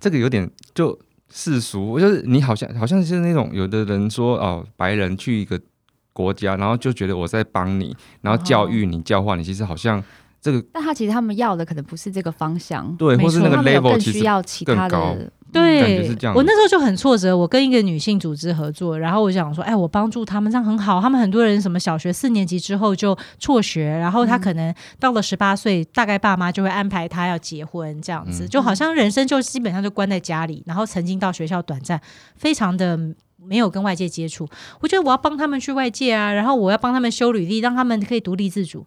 [0.00, 0.98] 这个有点就
[1.32, 5.60] 世俗，就是你好像好像是那种有的人说哦，白人去一个。
[6.16, 10.02] 国家，然后就觉得我在帮你，然后教育你、教化你，其实好像
[10.40, 14.24] 这个，但他其实他们要的可能不是这个方向，对，或是那个 level 其实
[14.64, 15.14] 更高。
[15.52, 17.34] 对，我那时候就很挫折。
[17.34, 21.00] 我跟一个女性组织合作，然后我想说，哎，我帮助他们这样很好。
[21.00, 31.98] 他们很多人什么小学四年级之后就辍学，然后他可能到了十八岁，大概爸妈就会安排他要结婚，这样子就好像人生就基本上就关在家里，然后曾经到学校短暂，
[32.36, 32.98] 非常的。
[33.46, 34.48] 没有跟外界接触，
[34.80, 38.84] 我觉得我要帮他们去外界啊，然后我要帮他们修履历，让他们可以独立自主。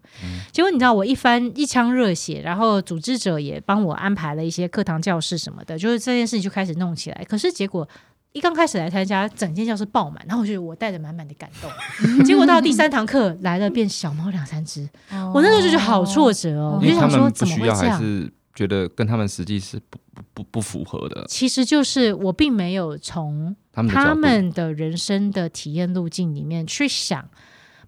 [0.52, 7.24] 结果你知道，我一番一腔热血，然后组织者也帮我安排了一些课堂教室什么的，就是这件事情就开始弄起来。
[7.28, 7.88] 可是结果
[8.32, 11.70] 一刚开始来参加，整间教室爆满，然后我觉得我带着满满的感动。
[12.24, 14.88] 结果到第三堂课来了，变小猫两三只，
[15.34, 18.30] 我那时候就觉得好挫折哦，我就想说怎么会这样？
[18.60, 21.24] 觉得跟他们实际是不不不不符合的。
[21.26, 23.56] 其实就是我并没有从
[23.88, 27.26] 他们的人生的体验路径里面去想，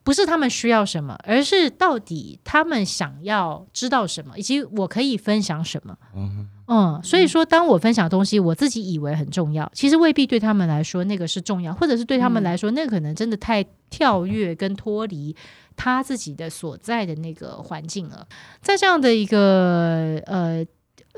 [0.05, 5.97] 不是他们需要什么，而是到底他们想要知道什么，以及我可以分享什么。
[6.69, 15.35] 嗯，所以说，当我分享东西，我自己以为很重要，其实未必对他们来说那个是重要，或者是对他们来说，那可能真的太跳跃跟脱离。
[15.75, 18.29] 他自己的所在的那个环境了，
[18.61, 20.63] 在这样的一个呃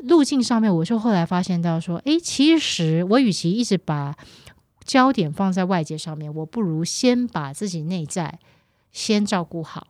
[0.05, 4.15] 路径上面，我就后来发现到说，哎，其实我与其一直把
[4.85, 8.39] 焦点放在外界上面，我不如先把自己内在
[8.95, 9.89] 先照顾好。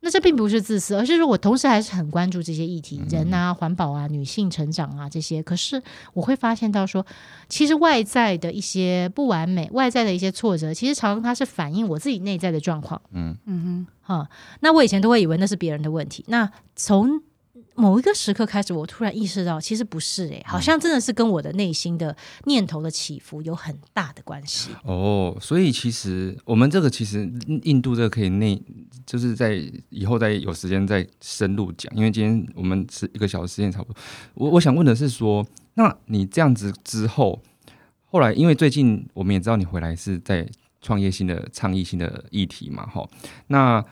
[0.00, 5.42] 那这并不是自私，而是说我同时还是很关注这些议题，人啊、环保啊、女性成长啊这些。
[5.42, 5.82] 可是
[6.12, 7.04] 我会发现到说，
[7.48, 13.02] 其实外在的一些不完美、外在的一些挫折，其实常常它是反映我自己内在的状况。
[13.10, 14.30] 嗯嗯哼，哈。
[14.60, 16.24] 那我以前都会以为那是别人的问题。
[16.28, 17.20] 那从
[17.76, 24.70] 某一个时刻开始，我突然意识到，其实不是哎，好像真的是跟我的内心的念头的起伏有很大的关系。
[24.84, 27.30] 哦，所以其实我们这个其实
[27.62, 28.60] 印度这个可以内，
[29.04, 33.96] 就是在以后再有时间再深入讲，因为今天我们是一个小时时间差不多。
[34.34, 37.40] 我我想问的是说，那你这样子之后，
[38.06, 40.48] 后来因为最近我们也知道你回来是在
[40.80, 43.06] 创业性的倡议性的议题嘛，哈，
[43.48, 43.84] 那。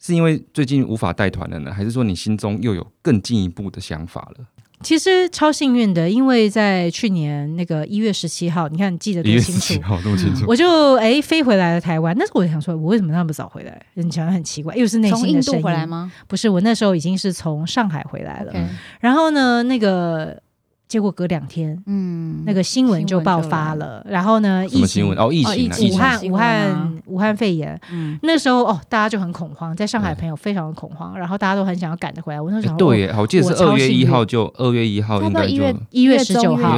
[0.00, 4.46] 是因为最近无法带团了呢，还是说你心中又有更进一步的想法了？
[4.82, 12.16] 其实超幸运的，因为在去年那个一月十七号，你看记得多清楚，多清楚，我就哎飞回来了台湾。
[12.18, 13.78] 但是我想说，我为什么那么早回来？
[13.92, 15.62] 你想很奇怪，又是内心的声音。
[15.62, 16.10] 回来吗？
[16.26, 18.54] 不是，我那时候已经是从上海回来了。
[19.00, 20.42] 然后呢，那个。
[20.90, 24.04] 结果隔两天，嗯，那个新闻就爆发了。
[24.08, 27.80] 然后呢，疫情哦，疫情，武汉，武汉，武汉肺炎。
[27.92, 32.40] 嗯，那时候哦，大家就很恐慌，在上海朋友非常的恐慌，然后大家都很想要赶着回来。
[32.40, 35.62] 我那时候对，我记得是二月一号，就二月一号，应该就
[35.92, 36.76] 一月十九号，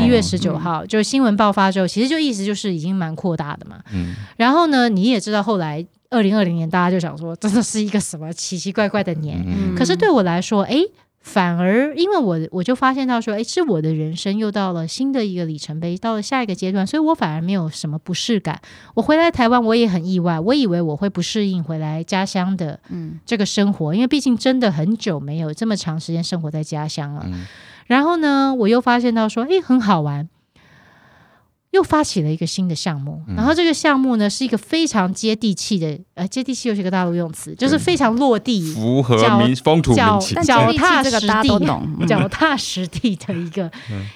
[0.00, 3.76] 一月十九号，就新闻爆发之后，其实就意思就是已经蛮扩大的嘛。
[3.92, 9.40] 嗯，然后呢，你也知道，后来二零二零年，大家就想说，真的是一个什么奇奇怪怪的年。
[9.76, 10.78] 可是对我来说，哎。
[11.26, 18.60] 反而，因为我我就发现到说，哎，是我的人生又到了新的一个里程碑，到了下一个阶段，所以我反而没有什么不适感。
[18.94, 27.26] 我回来台湾，我也很意外，我以为我会不适应回来家乡的嗯这个生活，因为毕竟真的很久没有这么长时间生活在家乡了。
[27.88, 30.28] 然后呢，我又发现到说，哎，很好玩。
[31.76, 41.48] 又发起了一个新的项目，然后这个项目呢是一个非常接地气的，呃，接地气又是一个大陆用词，就是非常落地、符合民风土民情、脚踏实地、
[42.08, 43.70] 脚踏实地的一个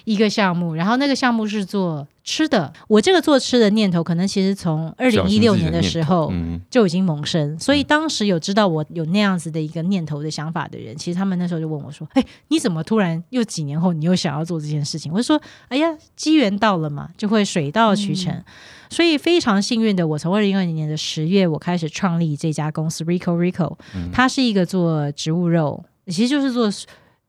[0.04, 0.74] 一个项目。
[0.74, 2.06] 然后那个项目是做。
[2.22, 6.32] 吃的，我这个做吃的念头，可能其实从二零一六年的时候
[6.70, 7.58] 就已经萌生。
[7.58, 18.42] 所以当时有知道我有那样子的一个念头的想法的人，其实他们那时候就问我说：“哎，你怎么突然又几年后你又想要做这件事情？”我就说：“哎呀，机缘到了嘛，就会水到渠成。”
[18.90, 23.76] 所以非常幸运的，我从二零二零年的十月我开始创立这家公司 Rico Rico，
[24.12, 26.68] 它是一个做植物肉，其实就是做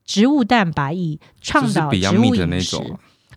[0.04, 2.76] 植物蛋白以倡导植物饮食。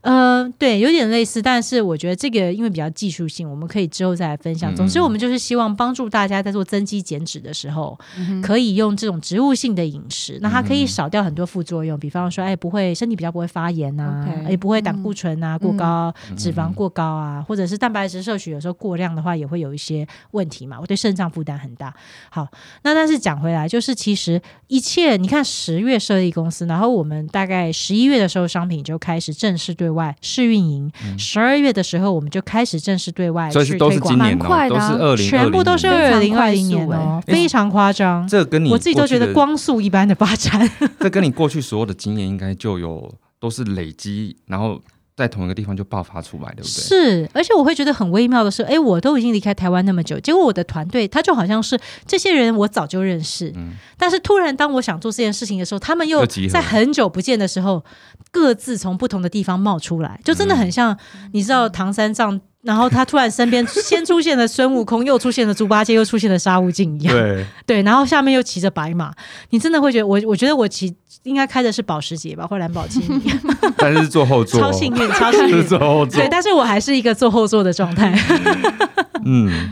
[0.05, 4.73] 呃，对，有点类似，但是我觉得这个因为比较技术性，我们可以之后再来分享。
[4.75, 7.97] 总之，我们就是希望帮助大家在做增肌减脂的时候，
[8.43, 21.91] 可以用这种植物性的饮食，那它可以少掉很多副作用，比方说，哎，不会身体比较不会发炎呐，也不会胆固醇啊过高、脂肪过高啊，或者是蛋白质摄取有时候过量的话，也会有一些问题嘛，我对肾脏负担很大。
[22.29, 22.47] 好，
[22.83, 29.94] 那但是讲回来，就是其实一切，你看十月设立公司，然后我们大概十一月的时候，商品就开始正式对。
[29.95, 38.27] 外试运营，十二月的时候我们就开始正式对外去推广，蛮快的，都是二零，全部都是二零二零年哦，非常夸张。
[38.27, 40.69] 这跟你我自己都觉得光速一般的发展。
[41.01, 44.79] 这跟你过去所有的经验应该就有都是累积，然后。
[45.15, 46.67] 在同一个地方就爆发出来，对不对？
[46.67, 57.83] 是，而且我会觉得很微妙的是，哎，我都已经离开台湾那么久，结果我的团队他就好像是这些人我早就认识，嗯，但是突然当我想做这件事情的时候，他们又在很久不见的时候，
[58.31, 60.97] 各自从不同的地方冒出来，就真的很像
[61.31, 62.41] 你知道唐三藏。
[62.65, 67.13] 然后他突然身边先出现了孙悟空，又出现了猪八戒，又出现了沙悟净一样。
[67.13, 69.13] 对 对，然后下面又骑着白马，
[69.51, 70.19] 你真的会觉得我？
[70.25, 70.91] 我觉得我骑
[71.21, 73.31] 应该开的是保时捷吧，或蓝宝坚尼。
[73.77, 76.19] 但是坐后座，超幸运，超幸运坐后座。
[76.19, 78.17] 对，但是我还是一个坐后座的状态。
[79.23, 79.71] 嗯，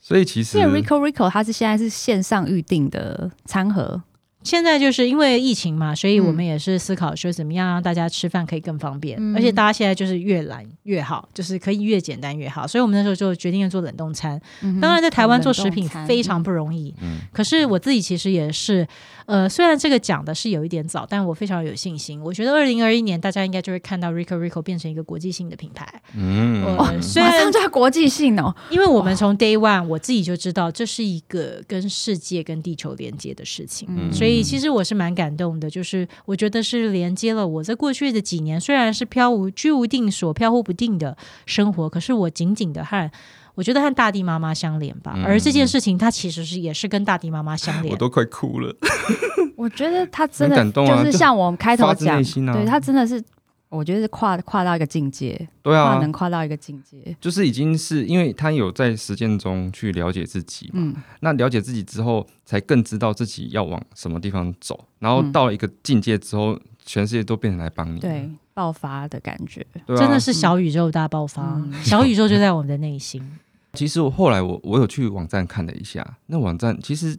[0.00, 4.00] 所以其实因为 Rico Rico 它是现在是线上预定的餐盒。
[4.42, 14.40] 现在就是因为疫情嘛，所以我们也是思考说怎么样让大家吃饭可以更方便，而且大家现在就是越懒越好，就是可以越简单越好，所以我们那时候就决定要做冷冻餐。
[14.80, 16.94] 当然，在台湾做食品非常不容易，
[17.32, 18.86] 可是我自己其实也是。
[19.26, 22.20] 呃，虽然这个讲的是有一点早，但我非常有信心。
[22.20, 25.86] 我觉得二零二一年大家应该就会看到 Rico Rico 变成一个国际性的品牌。
[26.16, 35.68] 嗯，虽然叫国际性哦，因为我们从 Day One 我自己就知道这是一个跟世界、跟地球连接的事情，所以其实我是蛮感动的。
[35.68, 41.16] 就是我觉得是连接了我在过去的几年，虽然是飘无居无定所、飘忽不定的
[41.46, 43.10] 生活，可是我紧紧的和。
[43.56, 47.92] 我觉得和大地妈妈相连吧，而这件事情它其实是也是跟大地妈妈相连。
[47.92, 48.74] 我都快哭了。
[49.56, 52.22] 我觉得他真的就是像我们开头讲，
[52.54, 53.22] 对他真的是
[53.70, 60.92] 我觉得是跨跨到一个境界，对啊，能跨到一个境界，就是已经是因为他有在实践中去了解自己嘛。
[61.20, 64.84] 那了解自己之后，才更知道自己要往什么地方走。
[64.98, 73.22] 然后到了一个境界之后，全世界都变成来帮你，对，爆发的感觉，真的是小宇宙大爆发，小宇宙就在我们的内心。
[73.74, 77.16] 其实我后来我我有去网站看了一下，那网站其实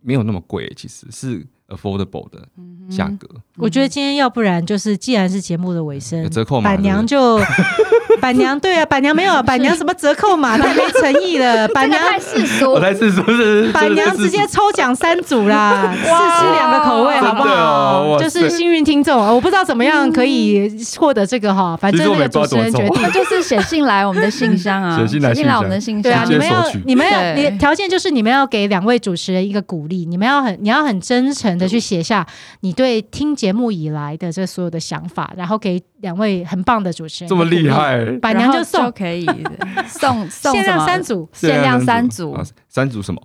[0.00, 1.46] 没有那么贵，其实是。
[1.68, 2.46] Affordable 的
[2.90, 7.38] 价格，我觉得今天要不然就是，既然是节目的尾声，折扣板娘就
[8.24, 11.68] 板娘对啊，板娘没有 板娘什么折扣码，太没诚意了。
[11.74, 18.18] 板娘太世俗，我太世俗是板娘直接抽奖三组啦， 试吃两个口味好不好？
[18.18, 31.54] 就是幸运听众，我不知道怎么样可以获得这个哈，反正那个主持人决定，就是写信来我们的信箱啊，写信来我们的信箱，对啊，你们要你们要你条件就是你们要给两位主持人一个鼓励，你们要很你要很真诚。
[31.58, 32.26] 的去写下
[32.60, 37.28] 你对听节目以来的这所有的想法，然后给两位很棒的主持人。
[37.28, 38.90] 这么厉害，板娘就送。
[38.92, 39.26] 可以。
[39.88, 42.36] 送送限量三组，限量三组，
[42.68, 43.02] 三组。
[43.02, 43.20] 什么？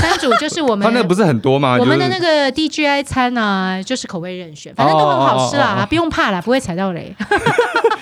[0.00, 1.76] 三组就是我们， 他那不是很多吗？
[1.78, 7.14] 我们的那个 DGI 餐啊，就是口味任选，反正都很好吃啦，不用怕啦，不会踩到雷。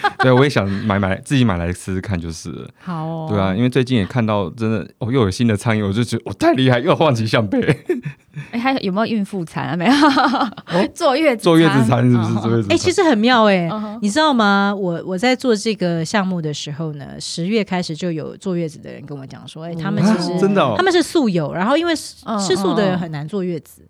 [0.20, 2.50] 对，我也想买买自己买来吃吃看，就是
[2.82, 3.26] 好。
[3.28, 7.60] 对啊，因为最近也看到真的哦，又有新的餐饮，我就觉得我太厉害，又换起向背。
[8.52, 9.76] 哎，还有没有孕妇餐啊？
[9.76, 9.92] 没有，
[10.94, 12.34] 坐月子坐月子餐是不是？
[12.40, 13.68] 坐月子哎，其实很妙哎，
[14.02, 14.74] 你知道吗？
[14.76, 23.82] 我我在做这个项目的时候呢，十月开始就有坐月子的人跟我讲说，哎，他们其实真的，他们是素友，然后因为吃素的人很难坐月子。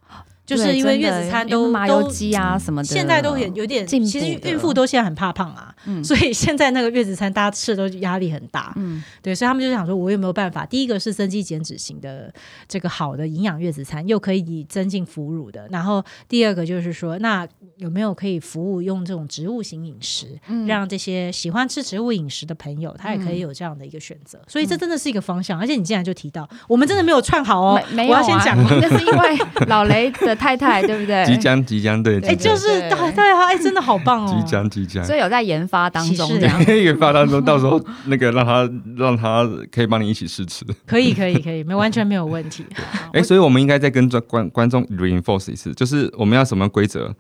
[0.47, 5.75] 就是因为月子餐都麻油鸡啊什么的，现在都有有点，其实孕妇都现在很怕胖啊，
[6.05, 10.65] 所以现在那个月子餐大家吃的都压力很大，嗯，对，所以他们就想说，我有没有办法？
[10.65, 12.33] 第一个是增肌减脂型的
[12.69, 17.45] 这个好的营养月子餐，又可以增进哺乳的，然后第二个就是说，那
[17.79, 20.39] 有没有可以服务用这种植物型饮食，
[20.69, 24.39] 让这些喜欢吃植物饮食的朋友，他也可以有这样的一个选择。
[24.47, 30.36] 所以这真的是一个方向，而且你竟然就提到，我们真的没有串好哦，没有，我要先讲， 那是因为老雷的。
[30.37, 31.25] 太太 对不对？
[31.25, 34.35] 即将即将对，哎，就是对对啊，哎，真的好棒哦！
[34.37, 36.29] 即将即将，所以有在研发当中，
[36.67, 42.65] 研发当中，到时候那个让他让他可以帮你一起试吃，可以可以可以，没完全没有问题。
[43.13, 47.15] 哎，所以我们应该再跟观观众 reinforce 一次，就是我们要什么规则？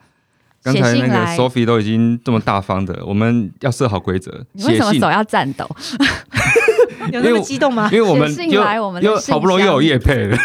[0.63, 4.45] 刚才那个 Sophie 都已经这么大方的，我们要设好规则。
[4.53, 5.65] 你为什么手要颤抖？
[7.13, 7.89] 有那么激动吗？
[7.93, 10.37] 因为我们又好不容易有叶配了，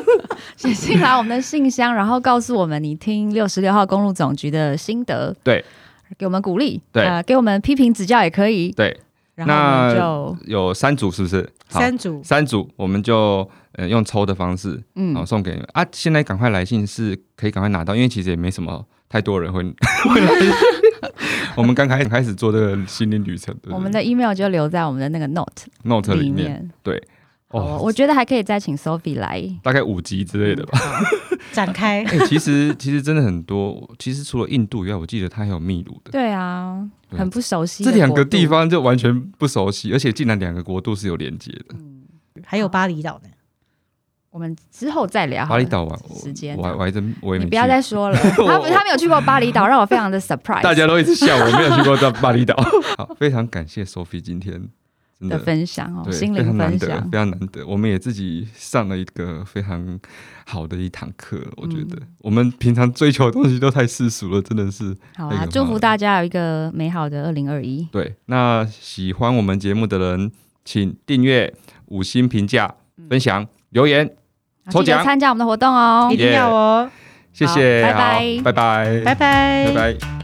[0.56, 5.64] 写信来我们的信箱，然后告诉我们你听六十六号公路总局的心得，对，
[6.18, 8.98] 给我们鼓励，对，给我们批评指教也可以，对。
[9.46, 11.48] 那就有三组是不是？
[11.70, 15.86] 三组，三组，我们就呃用抽的方式，嗯，然后送给你们啊。
[15.92, 19.62] 现在赶快来信是可以赶快拿到，因为其实也没什么太多人会
[20.12, 20.30] 会来。
[21.56, 26.70] 我们刚开开始做这个心灵旅程，我们的 email 就留在我们的那个 note note 里面。
[26.82, 27.02] 对，
[27.48, 30.78] 哦，我觉得还可以再请 Sophie 来，大概五集之类的吧，
[31.52, 32.04] 展开。
[32.26, 36.10] 其实其实真的很多，其实除了印度以外，我记得它还有秘鲁的。
[36.12, 37.82] 对啊，很不熟悉。
[37.82, 41.74] 这两个地方就完全不熟悉，而且竟然两个国度是有连接的。
[41.74, 42.02] 嗯，
[42.44, 43.30] 还有巴厘岛呢。
[44.30, 45.44] 我们之后再聊。
[45.46, 48.16] 巴厘岛啊，时间我我还真我也你不要再说了。
[48.36, 50.62] 他他没有去过巴厘岛，让我非常的 surprise。
[50.62, 52.54] 大家都一直笑我没有去过在巴厘岛。
[52.96, 54.68] 好，非常感谢 Sophie 今天
[55.28, 57.66] 的分享哦，心灵分享非常难得。
[57.66, 59.98] 我们也自己上了一个非常
[60.46, 64.96] 好的一堂课，我觉得我们平常追求的东西都太世俗了，真的是。
[65.16, 67.86] 好啊，祝福大家有一个美好的二零二一。
[67.90, 70.30] 对，那喜欢我们节目的人，
[70.64, 71.52] 请订阅、
[71.86, 72.76] 五星评价、
[73.08, 74.08] 分享、留言。
[74.70, 75.02] 抽奖。
[75.04, 76.88] 参加我们的活动哦，一定要哦！
[77.32, 80.19] 谢谢，拜拜，拜拜，拜拜，拜拜。